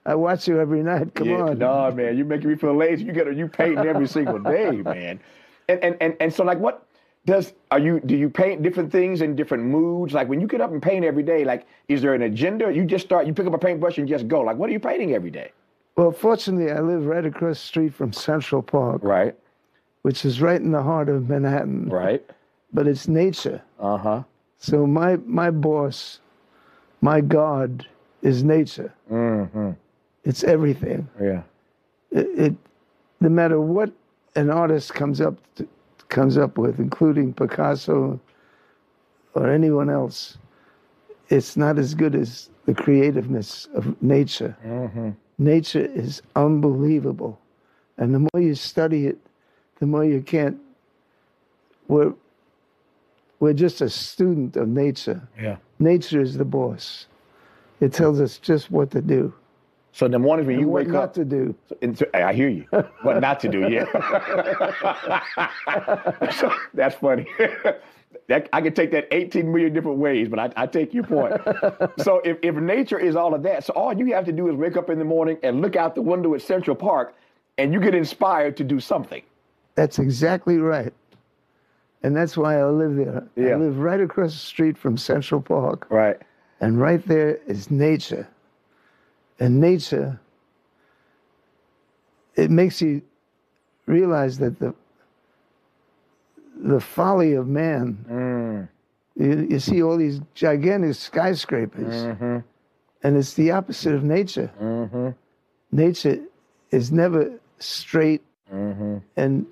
I 0.05 0.15
watch 0.15 0.47
you 0.47 0.59
every 0.59 0.81
night. 0.81 1.13
Come 1.15 1.29
yeah, 1.29 1.41
on. 1.41 1.57
No, 1.59 1.91
man, 1.91 2.17
you're 2.17 2.25
making 2.25 2.49
me 2.49 2.55
feel 2.55 2.75
lazy. 2.75 3.03
You 3.03 3.11
get 3.11 3.35
you 3.35 3.47
painting 3.47 3.85
every 3.85 4.07
single 4.07 4.39
day, 4.39 4.71
man. 4.83 5.19
And 5.67 5.83
and 5.83 5.97
and 6.01 6.17
and 6.19 6.33
so 6.33 6.43
like 6.43 6.57
what 6.59 6.85
does 7.25 7.53
are 7.69 7.79
you 7.79 7.99
do 7.99 8.15
you 8.15 8.29
paint 8.29 8.63
different 8.63 8.91
things 8.91 9.21
in 9.21 9.35
different 9.35 9.63
moods? 9.65 10.13
Like 10.13 10.27
when 10.29 10.41
you 10.41 10.47
get 10.47 10.61
up 10.61 10.71
and 10.71 10.81
paint 10.81 11.05
every 11.05 11.23
day, 11.23 11.43
like 11.43 11.67
is 11.87 12.01
there 12.01 12.13
an 12.15 12.23
agenda? 12.23 12.71
You 12.73 12.85
just 12.85 13.05
start 13.05 13.27
you 13.27 13.33
pick 13.33 13.45
up 13.45 13.53
a 13.53 13.57
paintbrush 13.57 13.97
and 13.97 14.07
just 14.07 14.27
go. 14.27 14.41
Like 14.41 14.57
what 14.57 14.69
are 14.69 14.73
you 14.73 14.79
painting 14.79 15.13
every 15.13 15.29
day? 15.31 15.51
Well, 15.95 16.11
fortunately, 16.11 16.71
I 16.71 16.79
live 16.79 17.05
right 17.05 17.25
across 17.25 17.59
the 17.59 17.65
street 17.67 17.93
from 17.93 18.13
Central 18.13 18.61
Park, 18.61 19.01
Right. 19.03 19.35
which 20.03 20.23
is 20.23 20.41
right 20.41 20.61
in 20.61 20.71
the 20.71 20.81
heart 20.81 21.09
of 21.09 21.27
Manhattan. 21.27 21.89
Right. 21.89 22.23
But 22.71 22.87
it's 22.87 23.07
nature. 23.09 23.61
Uh-huh. 23.79 24.23
So 24.59 24.87
my 24.87 25.17
my 25.25 25.51
boss, 25.51 26.19
my 27.01 27.19
God, 27.21 27.85
is 28.21 28.43
nature. 28.43 28.93
Mm-hmm. 29.11 29.71
It's 30.23 30.43
everything. 30.43 31.07
Yeah. 31.21 31.43
It, 32.11 32.27
it 32.39 32.55
no 33.19 33.29
matter 33.29 33.59
what 33.59 33.91
an 34.35 34.49
artist 34.49 34.93
comes 34.93 35.21
up 35.21 35.35
to, 35.55 35.67
comes 36.09 36.37
up 36.37 36.57
with, 36.57 36.79
including 36.79 37.33
Picasso 37.33 38.19
or 39.35 39.49
anyone 39.49 39.89
else, 39.89 40.37
it's 41.29 41.55
not 41.55 41.77
as 41.77 41.93
good 41.93 42.15
as 42.15 42.49
the 42.65 42.73
creativeness 42.73 43.67
of 43.73 44.01
nature. 44.01 44.57
Mm-hmm. 44.65 45.11
Nature 45.37 45.85
is 45.85 46.21
unbelievable, 46.35 47.39
and 47.97 48.13
the 48.13 48.19
more 48.19 48.41
you 48.41 48.55
study 48.55 49.07
it, 49.07 49.17
the 49.79 49.85
more 49.85 50.03
you 50.03 50.21
can't. 50.21 50.57
We're 51.87 52.13
we're 53.39 53.53
just 53.53 53.81
a 53.81 53.89
student 53.89 54.57
of 54.57 54.67
nature. 54.67 55.27
Yeah. 55.41 55.57
Nature 55.79 56.21
is 56.21 56.37
the 56.37 56.45
boss. 56.45 57.07
It 57.79 57.93
tells 57.93 58.19
us 58.19 58.37
just 58.37 58.69
what 58.69 58.91
to 58.91 59.01
do, 59.01 59.33
So 59.91 60.05
in 60.05 60.11
the 60.11 60.19
mornings 60.19 60.47
when 60.47 60.55
you 60.57 60.63
and 60.63 60.71
what 60.71 60.85
wake 60.85 60.93
not 60.93 61.03
up, 61.03 61.13
to 61.15 61.25
do. 61.25 61.55
and 61.81 61.97
so- 61.97 62.05
I 62.13 62.33
hear 62.33 62.49
you. 62.49 62.65
What 63.01 63.19
not 63.21 63.39
to 63.41 63.49
do? 63.49 63.67
Yeah. 63.69 63.85
So, 66.31 66.51
that's 66.73 66.95
funny. 66.95 67.27
that, 68.27 68.49
I 68.53 68.61
can 68.61 68.73
take 68.73 68.91
that 68.91 69.07
18 69.11 69.51
million 69.51 69.73
different 69.73 69.97
ways, 69.97 70.27
but 70.29 70.39
I, 70.39 70.51
I 70.55 70.67
take 70.67 70.93
your 70.93 71.03
point. 71.03 71.33
so 71.97 72.21
if, 72.23 72.37
if 72.41 72.55
nature 72.55 72.99
is 72.99 73.15
all 73.15 73.33
of 73.33 73.43
that, 73.43 73.63
so 73.63 73.73
all 73.73 73.97
you 73.97 74.13
have 74.13 74.25
to 74.25 74.31
do 74.31 74.47
is 74.49 74.55
wake 74.55 74.77
up 74.77 74.89
in 74.89 74.99
the 74.99 75.05
morning 75.05 75.37
and 75.43 75.61
look 75.61 75.75
out 75.75 75.95
the 75.95 76.01
window 76.01 76.33
at 76.35 76.41
Central 76.41 76.75
Park, 76.75 77.15
and 77.57 77.73
you 77.73 77.79
get 77.79 77.95
inspired 77.95 78.55
to 78.57 78.63
do 78.63 78.79
something. 78.79 79.21
That's 79.75 79.99
exactly 79.99 80.57
right. 80.57 80.93
And 82.03 82.15
that's 82.15 82.37
why 82.37 82.59
I 82.59 82.65
live 82.65 82.95
there. 82.95 83.27
Yeah. 83.35 83.49
I 83.49 83.55
live 83.55 83.79
right 83.79 83.99
across 83.99 84.31
the 84.33 84.39
street 84.39 84.77
from 84.77 84.97
Central 84.97 85.41
Park. 85.41 85.87
Right. 85.89 86.17
And 86.61 86.79
right 86.79 87.05
there 87.07 87.39
is 87.47 87.69
nature. 87.69 88.27
And 89.39 89.59
nature, 89.61 90.19
it 92.35 92.51
makes 92.51 92.81
you 92.81 93.01
realize 93.85 94.37
that 94.39 94.59
the 94.59 94.73
the 96.61 96.79
folly 96.79 97.33
of 97.33 97.47
man. 97.47 98.05
Mm. 98.09 98.67
You, 99.15 99.47
you 99.49 99.59
see 99.59 99.81
all 99.81 99.97
these 99.97 100.21
gigantic 100.33 100.95
skyscrapers, 100.95 101.93
Mm-hmm. 101.93 102.37
and 103.03 103.17
it's 103.17 103.33
the 103.33 103.51
opposite 103.51 103.93
of 103.95 104.03
nature. 104.03 104.51
Mm-hmm. 104.61 105.09
Nature 105.71 106.19
is 106.71 106.91
never 106.91 107.31
straight 107.59 108.21
Mm-hmm. 108.53 108.97
and, 109.15 109.45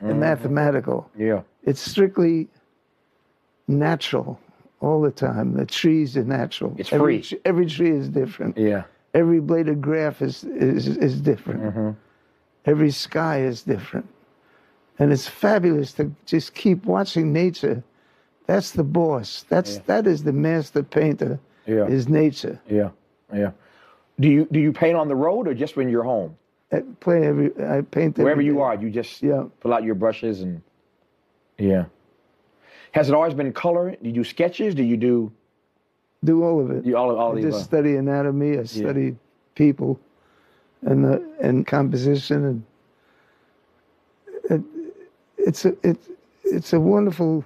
and 0.00 0.20
mathematical. 0.20 1.10
Yeah. 1.18 1.40
It's 1.64 1.80
strictly 1.80 2.46
natural 3.66 4.38
all 4.80 5.00
the 5.00 5.10
time. 5.10 5.54
The 5.54 5.66
trees 5.66 6.16
are 6.16 6.22
natural. 6.22 6.74
It's 6.78 6.92
every, 6.92 7.22
free. 7.22 7.40
Every 7.44 7.66
tree 7.66 7.90
is 7.90 8.08
different. 8.08 8.56
Yeah. 8.56 8.84
Every 9.14 9.40
blade 9.40 9.68
of 9.68 9.80
grass 9.80 10.20
is, 10.20 10.44
is, 10.44 10.88
is 10.88 11.20
different. 11.20 11.62
Mm-hmm. 11.62 11.90
Every 12.66 12.90
sky 12.90 13.40
is 13.42 13.62
different. 13.62 14.08
And 14.98 15.12
it's 15.12 15.26
fabulous 15.26 15.92
to 15.94 16.10
just 16.26 16.54
keep 16.54 16.84
watching 16.84 17.32
nature. 17.32 17.82
That's 18.46 18.72
the 18.72 18.84
boss. 18.84 19.44
That's 19.48 19.76
Yeah. 19.76 19.82
that 19.86 20.06
is 20.06 20.22
the 20.24 20.32
master 20.32 20.82
painter. 20.82 21.38
Yeah. 21.66 21.86
Is 21.86 22.08
nature. 22.08 22.60
Yeah. 22.68 22.90
Yeah. 23.32 23.52
Do 24.20 24.28
you 24.28 24.46
do 24.50 24.60
you 24.60 24.72
paint 24.72 24.96
on 24.96 25.08
the 25.08 25.16
road 25.16 25.48
or 25.48 25.54
just 25.54 25.76
when 25.76 25.88
you're 25.88 26.04
home? 26.04 26.36
I 26.72 26.82
play 27.00 27.26
every. 27.26 27.46
I 27.64 27.80
paint 27.82 28.14
every 28.18 28.24
Wherever 28.24 28.42
you 28.42 28.54
day. 28.54 28.60
are, 28.60 28.74
you 28.74 28.90
just 28.90 29.22
Yeah. 29.22 29.44
pull 29.60 29.72
out 29.72 29.82
your 29.84 29.94
brushes 29.94 30.42
and 30.42 30.60
yeah. 31.58 31.86
Has 32.92 33.08
it 33.08 33.14
always 33.14 33.34
been 33.34 33.52
color? 33.52 33.90
Do 34.00 34.08
you 34.08 34.12
do 34.12 34.24
sketches? 34.24 34.74
Do 34.74 34.82
you 34.84 34.96
do 34.96 35.32
Do 36.24 36.42
all 36.42 36.60
of 36.60 36.70
it. 36.70 36.84
you 36.84 36.96
all 36.96 37.14
all 37.16 37.38
I 37.38 37.42
just 37.42 37.64
study 37.64 37.96
anatomy. 37.96 38.58
I 38.58 38.64
study 38.64 39.16
people, 39.54 40.00
and 40.82 41.04
uh, 41.04 41.18
and 41.40 41.66
composition, 41.66 42.44
and 42.44 42.64
it, 44.50 44.62
it's 45.36 45.64
a 45.64 45.76
it, 45.82 45.98
it's 46.44 46.72
a 46.72 46.80
wonderful 46.80 47.44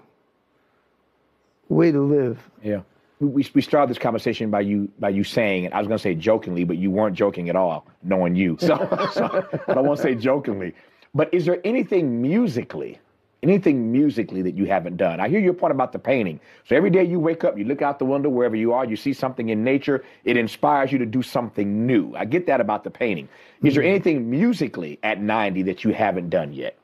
way 1.69 1.93
to 1.93 2.01
live. 2.01 2.39
Yeah. 2.63 2.81
We, 3.21 3.51
we 3.53 3.63
started 3.63 3.91
this 3.91 3.99
conversation 3.99 4.51
by 4.51 4.61
you 4.61 4.89
by 5.01 5.09
you 5.09 5.25
saying, 5.25 5.65
and 5.65 5.75
I 5.75 5.79
was 5.79 5.89
going 5.89 5.99
to 5.99 6.03
say 6.03 6.15
jokingly, 6.15 6.65
but 6.65 6.77
you 6.77 6.91
weren't 6.91 7.17
joking 7.17 7.49
at 7.49 7.57
all, 7.57 7.85
knowing 8.05 8.37
you. 8.37 8.57
So, 8.61 8.77
so 9.13 9.47
I 9.67 9.75
to 9.75 9.97
say 9.97 10.15
jokingly. 10.15 10.73
But 11.15 11.33
is 11.35 11.45
there 11.45 11.61
anything 11.65 12.23
musically, 12.23 13.01
anything 13.43 13.93
musically 13.93 14.43
that 14.43 14.55
you 14.55 14.65
haven't 14.67 14.97
done? 14.97 15.21
I 15.21 15.29
hear 15.29 15.41
your 15.41 15.53
point 15.55 15.73
about 15.73 15.93
the 15.93 15.99
painting. 15.99 16.41
So 16.69 16.77
every 16.77 16.91
day 16.91 17.05
you 17.05 17.21
wake 17.21 17.45
up, 17.45 17.57
you 17.57 17.65
look 17.65 17.83
out 17.83 17.99
the 17.99 18.05
window 18.05 18.29
wherever 18.29 18.57
you 18.57 18.73
are, 18.73 18.85
you 18.85 18.97
see 18.97 19.13
something 19.13 19.49
in 19.49 19.63
nature, 19.63 20.05
it 20.25 20.37
inspires 20.37 20.91
you 20.93 20.99
to 20.99 21.07
do 21.07 21.23
something 21.23 21.87
new. 21.87 22.15
I 22.17 22.25
get 22.25 22.47
that 22.47 22.61
about 22.61 22.85
the 22.85 22.91
painting. 22.91 23.29
Is 23.63 23.75
there 23.75 23.83
anything 23.83 24.29
musically 24.31 24.99
at 25.03 25.21
90 25.21 25.63
that 25.63 25.85
you 25.85 25.93
haven't 25.93 26.31
done 26.31 26.53
yet? 26.53 26.77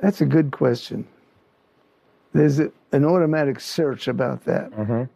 That's 0.00 0.20
a 0.20 0.26
good 0.26 0.50
question. 0.52 1.06
There's 2.32 2.58
a, 2.58 2.72
an 2.92 3.04
automatic 3.04 3.60
search 3.60 4.08
about 4.08 4.44
that. 4.44 4.70
Mhm. 4.72 5.08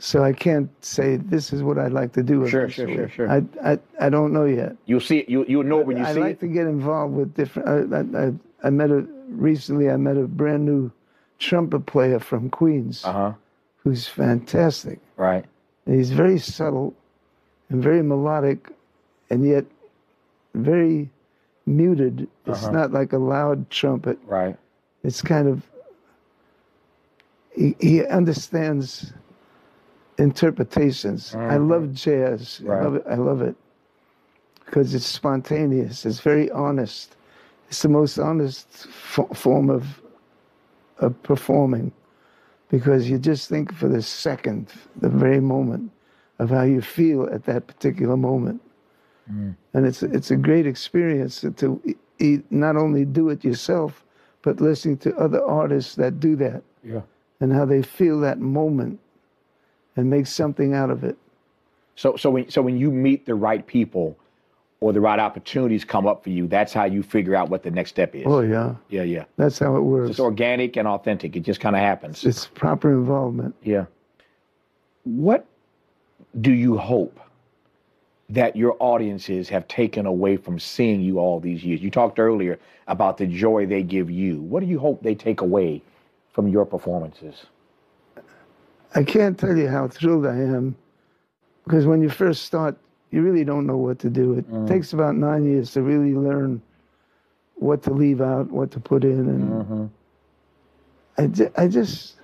So 0.00 0.22
I 0.22 0.32
can't 0.32 0.70
say 0.84 1.16
this 1.16 1.52
is 1.52 1.62
what 1.62 1.76
I'd 1.78 1.92
like 1.92 2.12
to 2.12 2.22
do. 2.22 2.46
Sure, 2.46 2.68
sure, 2.68 2.88
sure, 2.88 3.08
sure. 3.08 3.30
I, 3.30 3.42
I, 3.64 3.78
I 4.00 4.08
don't 4.08 4.32
know 4.32 4.44
yet. 4.44 4.76
You'll 4.86 5.00
see 5.00 5.18
it. 5.18 5.28
You, 5.28 5.44
you'll 5.48 5.64
know 5.64 5.80
it 5.80 5.86
when 5.86 5.96
you 5.96 6.04
I 6.04 6.12
see 6.12 6.20
it. 6.20 6.22
I 6.22 6.26
like 6.26 6.36
it. 6.36 6.40
to 6.40 6.46
get 6.48 6.66
involved 6.66 7.14
with 7.14 7.34
different. 7.34 7.92
I, 7.92 8.26
I, 8.26 8.32
I 8.68 8.70
met 8.70 8.90
a 8.90 9.04
recently. 9.28 9.90
I 9.90 9.96
met 9.96 10.16
a 10.16 10.26
brand 10.26 10.64
new 10.64 10.90
trumpet 11.38 11.86
player 11.86 12.18
from 12.18 12.50
Queens 12.50 13.04
Uh 13.04 13.12
huh. 13.12 13.32
who's 13.78 14.06
fantastic. 14.08 14.98
Right. 15.16 15.44
And 15.86 15.94
he's 15.96 16.10
very 16.10 16.38
subtle 16.38 16.94
and 17.70 17.82
very 17.82 18.02
melodic, 18.02 18.70
and 19.30 19.46
yet 19.46 19.64
very 20.54 21.10
muted. 21.66 22.28
It's 22.46 22.64
Uh-huh. 22.64 22.72
not 22.72 22.92
like 22.92 23.12
a 23.12 23.18
loud 23.18 23.68
trumpet. 23.70 24.18
Right. 24.26 24.56
It's 25.04 25.22
kind 25.22 25.48
of. 25.48 25.62
He, 27.54 27.76
he 27.80 28.04
understands 28.06 29.12
interpretations. 30.18 31.34
I 31.34 31.56
Mhm. 31.56 31.68
love 31.70 31.92
jazz. 31.92 32.60
I 32.64 32.68
Right. 32.68 32.82
love 32.84 32.94
it. 32.96 33.04
I 33.08 33.14
love 33.14 33.42
it 33.42 33.56
because 34.64 34.94
it's 34.94 35.06
spontaneous. 35.06 36.04
It's 36.06 36.20
very 36.20 36.50
honest. 36.50 37.16
It's 37.68 37.82
the 37.82 37.88
most 37.88 38.18
honest 38.18 38.68
fo- 38.88 39.32
form 39.34 39.70
of 39.70 39.84
of 40.98 41.20
performing. 41.22 41.92
because 42.70 43.08
you 43.08 43.18
just 43.18 43.48
think 43.48 43.72
for 43.74 43.88
the 43.88 44.02
second, 44.02 44.66
the 45.00 45.08
very 45.08 45.40
moment 45.40 45.90
of 46.38 46.50
how 46.50 46.62
you 46.64 46.82
feel 46.82 47.26
at 47.32 47.44
that 47.44 47.66
particular 47.66 48.16
moment. 48.16 48.60
Mm. 49.32 49.54
And 49.74 49.86
it's 49.86 50.02
it's 50.02 50.30
a 50.30 50.36
great 50.36 50.66
experience 50.66 51.40
to, 51.42 51.50
to 51.52 51.80
not 52.50 52.76
only 52.76 53.04
do 53.04 53.30
it 53.30 53.44
yourself, 53.44 54.04
but 54.42 54.60
listening 54.60 54.98
to 54.98 55.16
other 55.16 55.42
artists 55.44 55.94
that 55.96 56.20
do 56.20 56.36
that 56.36 56.62
Yeah. 56.84 57.02
and 57.40 57.52
how 57.52 57.64
they 57.64 57.82
feel 57.82 58.20
that 58.20 58.38
moment 58.38 58.98
and 59.96 60.10
make 60.10 60.26
something 60.26 60.74
out 60.74 60.90
of 60.90 61.04
it. 61.04 61.16
So 61.96 62.16
so 62.16 62.30
when 62.30 62.50
so 62.50 62.60
when 62.62 62.76
you 62.78 62.90
meet 62.90 63.24
the 63.26 63.34
right 63.34 63.64
people 63.66 64.16
or 64.80 64.92
the 64.92 65.00
right 65.00 65.18
opportunities 65.18 65.84
come 65.84 66.06
up 66.06 66.22
for 66.22 66.30
you, 66.30 66.46
that's 66.46 66.72
how 66.72 66.84
you 66.84 67.02
figure 67.02 67.34
out 67.34 67.48
what 67.48 67.62
the 67.62 67.70
next 67.70 67.90
step 67.90 68.14
is. 68.14 68.24
Oh 68.26 68.40
yeah, 68.40 68.74
Yeah, 68.88 69.02
yeah. 69.02 69.24
that's 69.36 69.58
how 69.58 69.76
it 69.76 69.80
works. 69.80 70.10
It's 70.10 70.20
organic 70.20 70.76
and 70.76 70.86
authentic. 70.86 71.34
It 71.36 71.40
just 71.40 71.60
kind 71.60 71.74
of 71.74 71.82
happens. 71.82 72.24
It's 72.24 72.46
proper 72.46 72.92
involvement. 72.92 73.54
Yeah. 73.62 73.86
What 75.04 75.46
do 76.40 76.52
you 76.52 76.76
hope 76.76 77.18
that 78.30 78.54
your 78.54 78.76
audiences 78.78 79.48
have 79.48 79.66
taken 79.68 80.06
away 80.06 80.36
from 80.36 80.58
seeing 80.60 81.00
you 81.00 81.18
all 81.18 81.40
these 81.40 81.64
years? 81.64 81.80
You 81.80 81.90
talked 81.90 82.18
earlier 82.18 82.58
about 82.86 83.16
the 83.16 83.26
joy 83.26 83.66
they 83.66 83.82
give 83.82 84.10
you. 84.10 84.40
What 84.42 84.60
do 84.60 84.66
you 84.66 84.78
hope 84.78 85.02
they 85.02 85.14
take 85.14 85.40
away 85.40 85.82
from 86.32 86.46
your 86.46 86.64
performances? 86.64 87.46
I 88.94 89.02
can't 89.02 89.36
tell 89.38 89.56
you 89.56 89.68
how 89.68 89.88
thrilled 89.88 90.26
I 90.26 90.36
am 90.36 90.76
because 91.64 91.84
when 91.84 92.00
you 92.00 92.08
first 92.08 92.44
start, 92.44 92.76
you 93.10 93.22
really 93.22 93.44
don't 93.44 93.66
know 93.66 93.76
what 93.76 93.98
to 94.00 94.10
do. 94.10 94.34
It 94.34 94.50
mm. 94.50 94.68
takes 94.68 94.92
about 94.92 95.16
nine 95.16 95.44
years 95.44 95.72
to 95.72 95.82
really 95.82 96.14
learn 96.14 96.60
what 97.54 97.82
to 97.84 97.92
leave 97.92 98.20
out, 98.20 98.50
what 98.50 98.70
to 98.72 98.80
put 98.80 99.04
in, 99.04 99.18
and 99.18 99.50
mm-hmm. 99.50 99.86
I, 101.16 101.26
ju- 101.26 101.52
I 101.56 101.66
just 101.66 102.14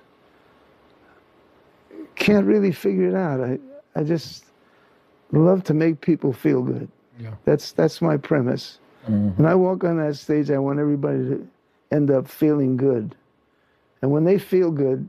can't 2.15 2.45
really 2.45 2.71
figure 2.71 3.09
it 3.09 3.15
out. 3.15 3.41
I, 3.41 3.59
I 3.95 4.03
just 4.03 4.45
love 5.31 5.63
to 5.65 5.73
make 5.73 6.01
people 6.01 6.31
feel 6.31 6.61
good. 6.61 6.87
Yeah. 7.19 7.31
That's 7.45 7.71
that's 7.71 8.01
my 8.01 8.17
premise. 8.17 8.79
Mm-hmm. 9.05 9.41
When 9.41 9.45
I 9.45 9.55
walk 9.55 9.83
on 9.83 9.97
that 9.97 10.15
stage, 10.15 10.49
I 10.51 10.57
want 10.57 10.79
everybody 10.79 11.19
to 11.19 11.47
end 11.91 12.11
up 12.11 12.27
feeling 12.27 12.77
good. 12.77 13.15
And 14.01 14.11
when 14.11 14.23
they 14.23 14.37
feel 14.37 14.71
good, 14.71 15.07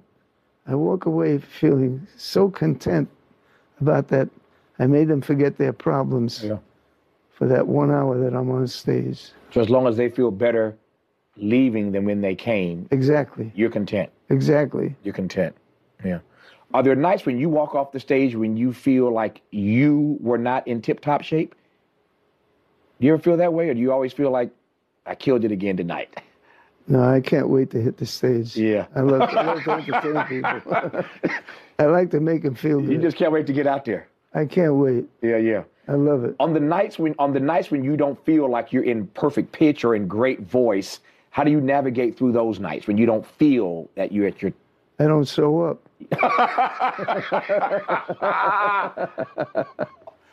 I 0.66 0.74
walk 0.74 1.06
away 1.06 1.38
feeling 1.38 2.06
so 2.16 2.50
content 2.50 3.08
about 3.80 4.08
that. 4.08 4.28
I 4.78 4.86
made 4.86 5.08
them 5.08 5.20
forget 5.20 5.56
their 5.56 5.72
problems 5.72 6.44
Yeah. 6.44 6.58
for 7.32 7.46
that 7.48 7.66
one 7.66 7.90
hour 7.90 8.18
that 8.18 8.34
I'm 8.34 8.50
on 8.50 8.66
stage. 8.66 9.30
So 9.52 9.60
as 9.60 9.70
long 9.70 9.86
as 9.86 9.96
they 9.96 10.08
feel 10.10 10.30
better 10.30 10.76
leaving 11.36 11.92
than 11.92 12.04
when 12.04 12.20
they 12.20 12.34
came, 12.34 12.86
Exactly. 12.90 13.52
you're 13.54 13.70
content. 13.70 14.10
Exactly. 14.30 14.94
You're 15.02 15.14
content. 15.14 15.54
Yeah. 16.04 16.18
Are 16.74 16.82
there 16.82 16.96
nights 16.96 17.24
when 17.24 17.38
you 17.38 17.48
walk 17.48 17.74
off 17.74 17.92
the 17.92 18.00
stage 18.00 18.34
when 18.34 18.56
you 18.56 18.72
feel 18.72 19.10
like 19.10 19.40
you 19.50 20.18
were 20.20 20.38
not 20.38 20.66
in 20.66 20.82
tip 20.82 21.00
top 21.00 21.22
shape? 21.22 21.54
Do 23.00 23.06
you 23.06 23.12
ever 23.14 23.22
feel 23.22 23.36
that 23.36 23.52
way, 23.52 23.68
or 23.68 23.74
do 23.74 23.80
you 23.80 23.92
always 23.92 24.12
feel 24.12 24.30
like 24.30 24.50
I 25.06 25.14
killed 25.14 25.44
it 25.44 25.52
again 25.52 25.76
tonight? 25.76 26.18
No, 26.88 27.02
I 27.02 27.20
can't 27.20 27.48
wait 27.48 27.70
to 27.70 27.80
hit 27.80 27.96
the 27.98 28.06
stage. 28.06 28.56
Yeah. 28.56 28.86
I 28.94 29.00
love, 29.00 29.22
I 29.22 29.42
love 29.42 29.62
to 29.64 29.70
entertain 29.72 30.42
people. 30.42 31.04
I 31.78 31.84
like 31.86 32.10
to 32.12 32.20
make 32.20 32.42
them 32.42 32.54
feel 32.54 32.80
good. 32.80 32.90
You 32.92 32.98
just 32.98 33.16
can't 33.16 33.32
wait 33.32 33.46
to 33.46 33.52
get 33.52 33.66
out 33.66 33.84
there. 33.84 34.08
I 34.34 34.44
can't 34.44 34.74
wait. 34.74 35.06
Yeah, 35.22 35.38
yeah. 35.38 35.64
I 35.88 35.92
love 35.92 36.24
it. 36.24 36.34
On 36.40 36.52
the 36.52 36.60
nights 36.60 36.98
when 36.98 37.14
on 37.18 37.32
the 37.32 37.40
nights 37.40 37.70
when 37.70 37.84
you 37.84 37.96
don't 37.96 38.22
feel 38.24 38.50
like 38.50 38.72
you're 38.72 38.84
in 38.84 39.06
perfect 39.08 39.52
pitch 39.52 39.84
or 39.84 39.94
in 39.94 40.08
great 40.08 40.40
voice, 40.40 41.00
how 41.30 41.44
do 41.44 41.50
you 41.50 41.60
navigate 41.60 42.16
through 42.18 42.32
those 42.32 42.58
nights 42.58 42.86
when 42.86 42.98
you 42.98 43.06
don't 43.06 43.26
feel 43.26 43.88
that 43.94 44.10
you're 44.12 44.26
at 44.26 44.42
your 44.42 44.52
I 44.98 45.04
don't 45.04 45.28
show 45.28 45.62
up. 45.62 45.88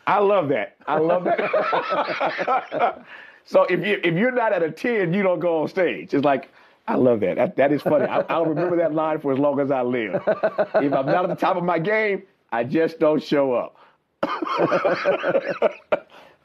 I 0.06 0.20
love 0.20 0.50
that. 0.50 0.76
I 0.88 0.98
love 0.98 1.24
that. 1.26 3.06
so 3.46 3.64
if 3.66 3.86
you 3.86 4.00
if 4.04 4.16
you're 4.16 4.32
not 4.32 4.54
at 4.54 4.64
a 4.64 4.72
10, 4.72 5.14
you 5.14 5.22
don't 5.24 5.40
go 5.40 5.62
on 5.62 5.68
stage. 5.68 6.14
It's 6.14 6.26
like 6.26 6.50
I 6.88 6.96
love 6.96 7.20
that. 7.22 7.36
That, 7.36 7.56
that 7.58 7.72
is 7.72 7.82
funny. 7.82 8.06
I, 8.06 8.22
I'll 8.30 8.46
remember 8.46 8.76
that 8.78 8.94
line 8.94 9.20
for 9.20 9.32
as 9.32 9.40
long 9.40 9.60
as 9.60 9.72
I 9.72 9.82
live. 9.82 10.22
If 10.26 10.94
I'm 10.94 11.06
not 11.06 11.24
at 11.24 11.30
the 11.30 11.36
top 11.36 11.56
of 11.58 11.64
my 11.64 11.80
game, 11.80 12.24
I 12.52 12.64
just 12.64 13.00
don't 13.00 13.22
show 13.24 13.54
up. 13.54 13.78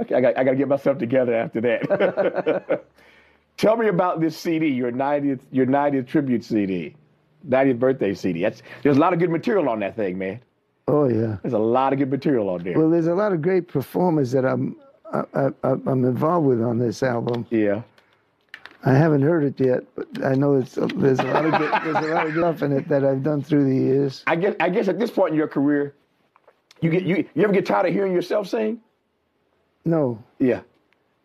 okay, 0.01 0.15
I 0.15 0.21
got, 0.21 0.39
I 0.39 0.45
got 0.45 0.51
to 0.51 0.57
get 0.57 0.69
myself 0.69 0.99
together 0.99 1.35
after 1.35 1.61
that. 1.61 2.85
Tell 3.57 3.77
me 3.77 3.89
about 3.89 4.21
this 4.21 4.37
CD, 4.37 4.69
your 4.69 4.93
90th 4.93 5.41
your 5.51 5.67
90th 5.67 6.07
tribute 6.07 6.45
CD, 6.45 6.95
90th 7.49 7.79
birthday 7.79 8.15
CD. 8.15 8.43
That's 8.43 8.63
there's 8.83 8.97
a 8.97 9.01
lot 9.01 9.13
of 9.13 9.19
good 9.19 9.31
material 9.31 9.69
on 9.69 9.81
that 9.81 9.97
thing, 9.97 10.17
man. 10.17 10.41
Oh 10.87 11.09
yeah. 11.09 11.39
There's 11.43 11.55
a 11.55 11.59
lot 11.59 11.93
of 11.93 11.99
good 11.99 12.11
material 12.11 12.49
on 12.49 12.63
there. 12.63 12.79
Well, 12.79 12.89
there's 12.89 13.09
a 13.09 13.15
lot 13.15 13.33
of 13.33 13.43
great 13.43 13.69
performers 13.69 14.31
that 14.33 14.45
I'm 14.45 14.77
I, 15.13 15.51
I'm 15.65 16.05
involved 16.05 16.47
with 16.47 16.63
on 16.63 16.79
this 16.79 17.03
album. 17.03 17.47
yeah. 17.51 17.83
I 18.85 18.93
haven't 18.93 19.23
heard 19.23 19.43
it 19.43 19.59
yet, 19.59 19.83
but 19.97 20.07
I 20.25 20.35
know 20.35 20.55
it's 20.55 20.75
there's 20.77 21.19
a 21.19 21.25
lot 21.25 21.45
of 21.45 21.59
good, 21.59 21.73
there's 21.83 22.07
a 22.07 22.15
lot 22.15 22.27
of 22.29 22.33
stuff 22.33 22.63
in 22.63 22.73
it 22.73 22.89
that 22.89 23.05
I've 23.05 23.25
done 23.25 23.43
through 23.43 23.65
the 23.69 23.75
years. 23.75 24.23
I 24.29 24.37
guess 24.37 24.55
I 24.61 24.69
guess 24.69 24.87
at 24.87 25.01
this 25.01 25.11
point 25.11 25.33
in 25.33 25.37
your 25.37 25.49
career, 25.49 25.95
you 26.81 26.91
get 26.91 27.03
you 27.05 27.25
you 27.35 27.45
ever 27.45 27.53
get 27.53 27.67
tired 27.67 27.87
of 27.87 27.93
hearing 27.93 28.13
yourself 28.13 28.49
sing? 28.49 28.81
No, 29.85 30.23
Yeah. 30.39 30.61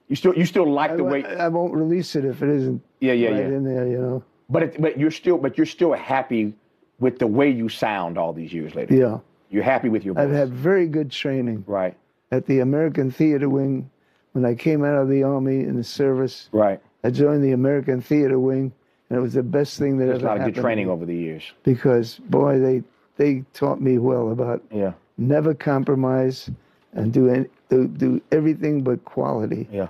You 0.10 0.16
still 0.18 0.36
you 0.36 0.46
still 0.46 0.70
like 0.72 0.92
I, 0.92 0.96
the 0.98 1.04
way 1.04 1.24
I 1.26 1.48
won't 1.48 1.74
release 1.74 2.16
it 2.16 2.26
if 2.26 2.44
it 2.44 2.50
isn't 2.50 2.82
Yeah, 3.00 3.14
yeah, 3.14 3.30
right 3.30 3.38
yeah. 3.40 3.46
in 3.46 3.64
there. 3.64 3.88
You 3.88 3.98
know. 4.00 4.24
But 4.50 4.64
it, 4.64 4.82
but 4.82 5.00
you're 5.00 5.12
still 5.12 5.38
but 5.38 5.58
you're 5.58 5.66
still 5.66 5.94
happy 5.94 6.54
with 7.00 7.20
the 7.20 7.28
way 7.28 7.50
you 7.50 7.70
sound 7.70 8.18
all 8.18 8.34
these 8.34 8.54
years 8.54 8.76
later. 8.76 8.94
Yeah. 8.94 9.20
You're 9.50 9.64
happy 9.64 9.90
with 9.90 10.04
your 10.04 10.14
voice. 10.16 10.24
I've 10.26 10.32
had 10.32 10.50
very 10.54 10.88
good 10.88 11.10
training 11.12 11.64
right. 11.68 11.96
at 12.32 12.46
the 12.48 12.60
American 12.60 13.12
Theater 13.12 13.50
Wing. 13.50 13.90
When 14.34 14.46
I 14.46 14.56
came 14.56 14.84
out 14.84 14.96
of 14.96 15.10
the 15.10 15.22
army 15.24 15.60
in 15.62 15.76
the 15.78 15.84
service, 15.84 16.50
Right. 16.52 16.82
I 17.04 17.12
joined 17.12 17.44
the 17.44 17.52
American 17.52 18.02
Theater 18.02 18.40
Wing, 18.40 18.72
and 19.10 19.18
it 19.20 19.22
was 19.22 19.34
the 19.34 19.44
best 19.44 19.78
thing 19.78 19.98
that 20.00 20.06
There's 20.06 20.18
a 20.18 20.22
ever 20.22 20.26
lot 20.28 20.34
of 20.34 20.40
happened. 20.40 20.56
good 20.56 20.62
training 20.62 20.90
over 20.90 21.06
the 21.06 21.16
years. 21.16 21.44
because 21.64 22.18
boy, 22.20 22.60
they 22.60 22.84
they 23.18 23.44
taught 23.54 23.80
me 23.80 23.98
well 24.00 24.32
about 24.32 24.62
Yeah. 24.72 24.94
Never 25.18 25.54
compromise 25.54 26.50
and 26.94 27.12
do 27.12 27.30
any, 27.30 27.46
do, 27.70 27.88
do 27.88 28.22
everything 28.32 28.84
but 28.84 29.04
quality. 29.06 29.68
Yeah. 29.72 29.88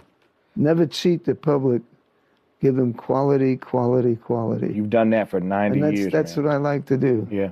Never 0.56 0.86
cheat 0.86 1.26
the 1.26 1.36
public. 1.36 1.82
Give 2.62 2.76
them 2.76 2.94
quality, 2.94 3.58
quality, 3.58 4.16
quality. 4.16 4.74
You've 4.74 4.90
done 4.90 5.10
that 5.10 5.30
for 5.30 5.42
90 5.42 5.80
and 5.80 5.84
that's 5.84 6.00
years. 6.00 6.14
that's 6.14 6.38
man. 6.38 6.46
what 6.46 6.54
I 6.54 6.58
like 6.58 6.86
to 6.86 6.98
do. 6.98 7.28
Yeah. 7.30 7.52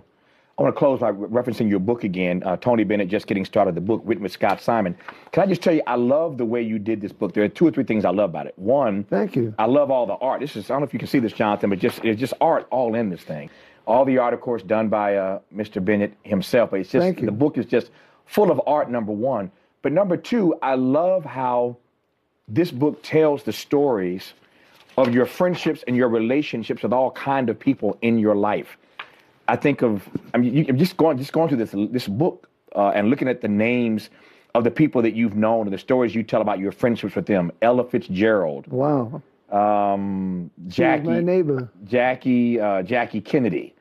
I 0.57 0.63
want 0.63 0.75
to 0.75 0.79
close 0.79 0.99
by 0.99 1.11
referencing 1.11 1.69
your 1.69 1.79
book 1.79 2.03
again, 2.03 2.43
uh, 2.45 2.55
Tony 2.55 2.83
Bennett, 2.83 3.07
just 3.07 3.25
getting 3.25 3.45
started, 3.45 3.73
the 3.73 3.81
book 3.81 4.01
written 4.05 4.21
with 4.21 4.31
Scott 4.31 4.61
Simon. 4.61 4.95
Can 5.31 5.43
I 5.43 5.47
just 5.47 5.61
tell 5.61 5.73
you, 5.73 5.81
I 5.87 5.95
love 5.95 6.37
the 6.37 6.45
way 6.45 6.61
you 6.61 6.77
did 6.77 7.01
this 7.01 7.11
book. 7.11 7.33
There 7.33 7.43
are 7.43 7.47
two 7.47 7.65
or 7.65 7.71
three 7.71 7.83
things 7.83 8.05
I 8.05 8.11
love 8.11 8.29
about 8.29 8.45
it. 8.45 8.53
One, 8.59 9.03
Thank 9.05 9.35
you. 9.35 9.55
I 9.57 9.65
love 9.65 9.89
all 9.89 10.05
the 10.05 10.13
art. 10.15 10.39
This 10.39 10.55
is 10.55 10.69
I 10.69 10.75
don't 10.75 10.81
know 10.81 10.87
if 10.87 10.93
you 10.93 10.99
can 10.99 11.07
see 11.07 11.19
this, 11.19 11.33
Jonathan, 11.33 11.71
but 11.71 11.79
just 11.79 12.05
it's 12.05 12.19
just 12.19 12.33
art 12.39 12.67
all 12.69 12.93
in 12.95 13.09
this 13.09 13.21
thing. 13.21 13.49
All 13.91 14.05
the 14.05 14.17
art, 14.19 14.33
of 14.33 14.39
course, 14.39 14.63
done 14.63 14.87
by 14.87 15.17
uh, 15.17 15.39
Mr. 15.53 15.83
Bennett 15.83 16.13
himself. 16.23 16.71
But 16.71 16.79
it's 16.79 16.91
just 16.91 17.03
Thank 17.03 17.19
you. 17.19 17.25
the 17.25 17.31
book 17.33 17.57
is 17.57 17.65
just 17.65 17.91
full 18.25 18.49
of 18.49 18.61
art. 18.65 18.89
Number 18.89 19.11
one, 19.11 19.51
but 19.81 19.91
number 19.91 20.15
two, 20.15 20.55
I 20.61 20.75
love 20.75 21.25
how 21.25 21.75
this 22.47 22.71
book 22.71 23.03
tells 23.03 23.43
the 23.43 23.51
stories 23.51 24.33
of 24.97 25.13
your 25.13 25.25
friendships 25.25 25.83
and 25.87 25.95
your 25.97 26.07
relationships 26.07 26.83
with 26.83 26.93
all 26.93 27.11
kind 27.11 27.49
of 27.49 27.59
people 27.59 27.97
in 28.01 28.17
your 28.17 28.35
life. 28.35 28.77
I 29.49 29.57
think 29.57 29.81
of 29.81 30.07
I 30.33 30.37
mean, 30.37 30.53
you, 30.55 30.65
I'm 30.69 30.77
just 30.77 30.95
going 30.95 31.17
just 31.17 31.33
going 31.33 31.49
through 31.49 31.57
this 31.65 31.75
this 31.91 32.07
book 32.07 32.47
uh, 32.73 32.89
and 32.95 33.09
looking 33.09 33.27
at 33.27 33.41
the 33.41 33.49
names 33.49 34.09
of 34.55 34.63
the 34.63 34.71
people 34.71 35.01
that 35.01 35.13
you've 35.15 35.35
known 35.35 35.67
and 35.67 35.73
the 35.73 35.77
stories 35.77 36.15
you 36.15 36.23
tell 36.23 36.41
about 36.41 36.59
your 36.59 36.71
friendships 36.71 37.15
with 37.15 37.25
them. 37.25 37.51
Ella 37.61 37.83
Fitzgerald, 37.83 38.67
Wow. 38.67 39.21
um, 39.51 40.49
Jackie, 40.67 41.07
my 41.07 41.19
neighbor. 41.19 41.69
Jackie, 41.85 42.59
uh, 42.59 42.83
Jackie 42.83 43.21
Kennedy, 43.21 43.73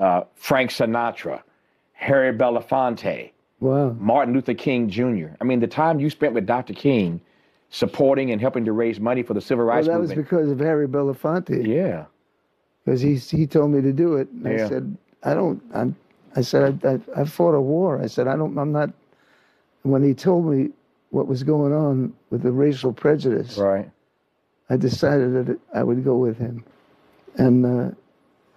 uh, 0.00 0.22
Frank 0.34 0.70
Sinatra, 0.70 1.42
Harry 1.92 2.32
Belafonte, 2.36 3.30
Wow. 3.60 3.90
Martin 4.00 4.32
Luther 4.32 4.54
King 4.54 4.88
Jr. 4.88 5.28
I 5.40 5.44
mean, 5.44 5.60
the 5.60 5.66
time 5.66 6.00
you 6.00 6.08
spent 6.08 6.32
with 6.32 6.46
Dr. 6.46 6.72
King, 6.72 7.20
supporting 7.68 8.30
and 8.32 8.40
helping 8.40 8.64
to 8.64 8.72
raise 8.72 8.98
money 8.98 9.22
for 9.22 9.34
the 9.34 9.40
civil 9.40 9.64
rights 9.64 9.86
Well, 9.86 9.98
rights 9.98 10.08
that 10.10 10.16
was 10.16 10.24
because 10.26 10.50
of 10.50 10.58
Harry 10.60 10.88
Belafonte. 10.88 11.66
yeah, 11.66 12.06
Because 12.84 13.00
he 13.02 13.16
he 13.16 13.46
told 13.46 13.70
me 13.70 13.82
to 13.82 13.92
do 13.92 14.16
it. 14.16 14.28
And 14.30 14.44
Yeah. 14.58 14.64
I 14.64 14.68
said, 14.68 14.96
I 15.22 15.34
don't. 15.34 15.62
I'm, 15.74 15.94
I 16.34 16.40
said 16.40 16.80
I, 16.84 16.88
I 17.18 17.20
I 17.20 17.24
fought 17.24 17.54
a 17.54 17.60
war. 17.60 18.00
I 18.02 18.06
said 18.06 18.26
I 18.26 18.36
don't. 18.36 18.56
I'm 18.58 18.72
not. 18.72 18.90
When 19.82 20.02
he 20.02 20.14
told 20.14 20.46
me 20.46 20.70
what 21.10 21.26
was 21.26 21.42
going 21.42 21.72
on 21.74 22.12
with 22.30 22.42
the 22.42 22.52
racial 22.52 22.92
prejudice, 22.92 23.58
right. 23.58 23.90
I 24.70 24.76
decided 24.76 25.34
that 25.46 25.58
I 25.74 25.82
would 25.82 26.02
go 26.04 26.16
with 26.16 26.38
him, 26.38 26.64
and 27.36 27.66
uh, 27.66 27.94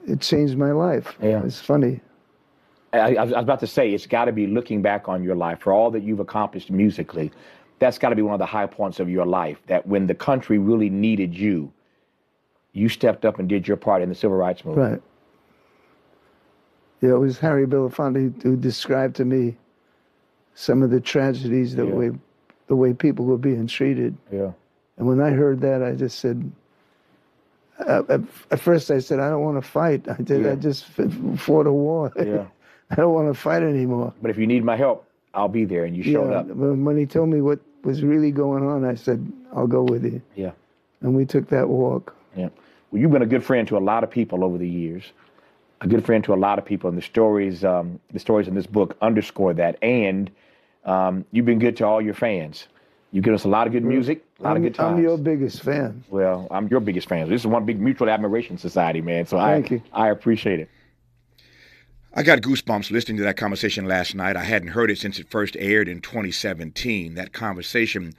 it 0.08 0.22
changed 0.22 0.58
my 0.58 0.72
life. 0.72 1.16
Yeah. 1.22 1.44
It's 1.44 1.60
funny. 1.60 2.02
I, 2.94 3.16
I 3.16 3.24
was 3.24 3.34
about 3.34 3.60
to 3.62 3.68
say, 3.68 3.92
it's 3.92 4.06
got 4.06 4.26
to 4.26 4.32
be 4.32 4.46
looking 4.48 4.82
back 4.82 5.10
on 5.10 5.24
your 5.24 5.36
life 5.36 5.60
for 5.62 5.74
all 5.74 5.90
that 5.92 6.04
you've 6.04 6.20
accomplished 6.20 6.70
musically. 6.70 7.32
That's 7.80 7.98
got 7.98 8.10
to 8.10 8.16
be 8.16 8.22
one 8.22 8.34
of 8.34 8.40
the 8.40 8.46
high 8.46 8.68
points 8.68 9.00
of 9.00 9.10
your 9.10 9.26
life. 9.26 9.58
That 9.68 9.88
when 9.88 10.06
the 10.08 10.14
country 10.14 10.60
really 10.60 10.90
needed 10.90 11.36
you, 11.36 11.72
you 12.74 12.90
stepped 12.90 13.26
up 13.26 13.40
and 13.40 13.50
did 13.50 13.68
your 13.68 13.78
part 13.78 14.02
in 14.02 14.10
the 14.10 14.16
civil 14.16 14.38
rights 14.38 14.64
movement. 14.64 14.92
Right. 14.92 15.02
Yeah, 17.02 17.16
it 17.16 17.20
was 17.20 17.40
Harry 17.40 17.66
Belafonte 17.68 18.42
who 18.44 18.56
described 18.56 19.16
to 19.18 19.26
me 19.26 19.58
some 20.56 20.84
of 20.84 20.90
the 20.92 21.02
tragedies, 21.02 21.76
the 21.76 21.86
Yeah. 21.86 21.94
way 21.94 22.12
the 22.68 22.76
way 22.76 22.94
people 22.94 23.26
were 23.26 23.38
being 23.38 23.68
treated. 23.68 24.16
Yeah. 24.32 24.52
And 24.98 25.06
when 25.08 25.20
I 25.20 25.32
heard 25.32 25.60
that, 25.62 25.84
I 25.84 25.94
just 25.94 26.20
said, 26.20 26.50
uh, 27.80 28.04
at, 28.10 28.22
at 28.52 28.60
first 28.60 28.92
I 28.92 29.00
said, 29.00 29.20
I 29.20 29.30
don't 29.30 29.42
want 29.42 29.62
to 29.62 29.68
fight. 29.68 30.08
I 30.08 30.22
did. 30.22 30.44
Yeah. 30.44 30.52
I 30.52 30.56
just 30.56 30.86
fought 31.38 31.68
a 31.68 31.74
war. 31.74 32.12
Yeah. 32.16 32.46
I 32.90 32.96
don't 32.96 33.14
want 33.14 33.34
to 33.34 33.40
fight 33.40 33.64
anymore. 33.64 34.14
But 34.22 34.30
if 34.32 34.38
you 34.38 34.46
need 34.46 34.64
my 34.64 34.76
help, 34.76 35.08
I'll 35.34 35.48
be 35.48 35.66
there. 35.66 35.86
And 35.86 35.98
you 35.98 36.04
showed 36.04 36.30
yeah. 36.30 36.40
up. 36.40 36.48
When 36.48 36.86
when 36.86 36.98
he 36.98 37.06
told 37.06 37.30
me 37.30 37.42
what 37.42 37.60
was 37.84 38.04
really 38.04 38.32
going 38.32 38.66
on, 38.68 38.86
I 38.86 38.96
said, 38.96 39.32
I'll 39.56 39.68
go 39.68 39.84
with 39.84 40.06
you. 40.06 40.22
Yeah. 40.36 40.52
And 41.02 41.16
we 41.16 41.26
took 41.26 41.50
that 41.50 41.68
walk. 41.68 42.16
Yeah. 42.36 42.50
Well, 42.92 43.02
you've 43.02 43.12
been 43.12 43.24
a 43.24 43.28
good 43.28 43.44
friend 43.44 43.68
to 43.70 43.78
a 43.78 43.80
lot 43.80 44.04
of 44.04 44.12
people 44.12 44.44
over 44.44 44.58
the 44.58 44.70
years. 44.70 45.12
A 45.82 45.88
good 45.88 46.06
friend 46.06 46.24
to 46.26 46.34
a 46.34 46.36
lot 46.36 46.60
of 46.60 46.66
people, 46.66 46.88
and 46.88 46.98
the 46.98 47.02
stories, 47.02 47.66
um, 47.66 48.00
the 48.12 48.20
stories 48.20 48.48
in 48.48 48.56
this 48.56 48.68
book 48.68 48.96
underscore 49.02 49.54
that. 49.56 49.78
And 49.82 50.32
um, 50.86 51.26
you've 51.32 51.46
been 51.46 51.60
good 51.60 51.76
to 51.78 51.86
all 51.86 52.02
your 52.02 52.14
fans. 52.14 52.68
You 53.14 53.22
give 53.22 53.36
us 53.36 53.44
a 53.44 53.48
lot 53.48 53.68
of 53.68 53.74
good 53.74 53.84
music, 53.84 54.26
a 54.40 54.44
lot 54.44 54.52
I'm, 54.52 54.58
of 54.58 54.64
good 54.64 54.74
times. 54.74 54.98
I'm 54.98 55.04
your 55.04 55.20
biggest 55.20 55.62
fan. 55.62 56.04
well, 56.10 56.48
I'm 56.50 56.68
your 56.68 56.80
biggest 56.80 57.08
fan. 57.08 57.30
This 57.30 57.42
is 57.42 57.48
one 57.48 57.64
big 57.64 57.80
mutual 57.80 58.10
admiration 58.10 58.58
society, 58.58 59.02
man. 59.02 59.28
So 59.28 59.38
Thank 59.38 59.72
I, 59.72 59.76
you. 59.76 59.82
I 59.94 60.10
appreciate 60.10 60.60
it. 60.60 60.70
I 62.16 62.24
got 62.24 62.42
goosebumps 62.42 62.90
listening 62.90 63.18
to 63.18 63.24
that 63.24 63.38
conversation 63.38 63.86
last 63.86 64.16
night. 64.16 64.36
I 64.36 64.44
hadn't 64.44 64.70
heard 64.70 64.90
it 64.90 64.98
since 64.98 65.20
it 65.20 65.30
first 65.30 65.56
aired 65.60 65.88
in 65.88 66.02
2017. 66.02 67.14
That 67.14 67.34
conversation 67.34 68.14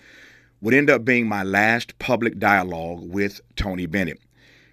would 0.61 0.75
end 0.75 0.89
up 0.89 1.05
being 1.05 1.27
my 1.27 1.43
last 1.43 1.99
public 1.99 2.39
dialogue 2.39 3.01
with 3.03 3.41
Tony 3.57 3.87
Bennett. 3.87 4.21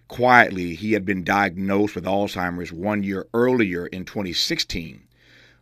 Quietly, 0.08 0.76
he 0.76 0.94
had 0.94 1.04
been 1.04 1.24
diagnosed 1.24 1.96
with 1.96 2.06
Alzheimer's 2.06 2.72
one 2.72 3.02
year 3.02 3.26
earlier 3.34 3.88
in 3.88 4.06
2016, 4.06 5.02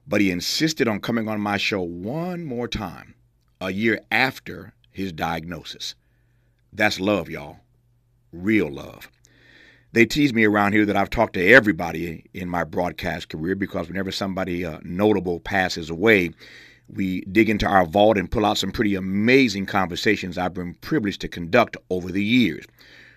but 0.05 0.19
he 0.19 0.31
insisted 0.31 0.89
on 0.89 0.99
coming 0.99 1.29
on 1.29 1.39
my 1.39 1.55
show 1.55 1.81
one 1.81 2.43
more 2.43 2.67
time, 2.67 3.15
a 3.61 3.71
year 3.71 3.99
after 4.11 4.73
his 4.91 5.11
diagnosis. 5.11 5.95
That's 6.71 6.99
love, 6.99 7.29
y'all. 7.29 7.57
Real 8.31 8.71
love. 8.71 9.09
They 9.91 10.05
tease 10.05 10.33
me 10.33 10.45
around 10.45 10.73
here 10.73 10.85
that 10.85 10.95
I've 10.95 11.09
talked 11.09 11.33
to 11.33 11.51
everybody 11.51 12.25
in 12.33 12.47
my 12.47 12.63
broadcast 12.63 13.29
career 13.29 13.55
because 13.55 13.87
whenever 13.87 14.11
somebody 14.11 14.63
uh, 14.63 14.79
notable 14.83 15.39
passes 15.39 15.89
away, 15.89 16.31
we 16.87 17.21
dig 17.21 17.49
into 17.49 17.65
our 17.65 17.85
vault 17.85 18.17
and 18.17 18.29
pull 18.29 18.45
out 18.45 18.57
some 18.57 18.71
pretty 18.71 18.95
amazing 18.95 19.65
conversations 19.65 20.37
I've 20.37 20.53
been 20.53 20.75
privileged 20.75 21.21
to 21.21 21.27
conduct 21.27 21.75
over 21.89 22.11
the 22.11 22.23
years. 22.23 22.65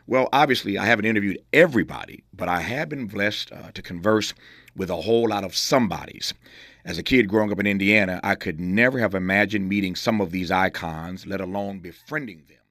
Well, 0.07 0.29
obviously, 0.33 0.79
I 0.79 0.87
haven't 0.87 1.05
interviewed 1.05 1.43
everybody, 1.53 2.25
but 2.35 2.49
I 2.49 2.61
have 2.61 2.89
been 2.89 3.07
blessed 3.07 3.53
uh, 3.53 3.71
to 3.73 3.83
converse 3.83 4.35
with 4.75 4.91
a 4.91 4.97
whole 4.97 5.29
lot 5.29 5.45
of 5.45 5.55
somebodies. 5.55 6.35
As 6.85 6.99
a 6.99 7.03
kid 7.03 7.29
growing 7.29 7.53
up 7.53 7.61
in 7.61 7.67
Indiana, 7.67 8.19
I 8.25 8.35
could 8.35 8.59
never 8.59 8.99
have 8.99 9.15
imagined 9.15 9.69
meeting 9.69 9.95
some 9.95 10.21
of 10.21 10.33
these 10.33 10.51
icons, 10.51 11.27
let 11.27 11.41
alone 11.41 11.79
befriending 11.79 12.45
them. 12.49 12.62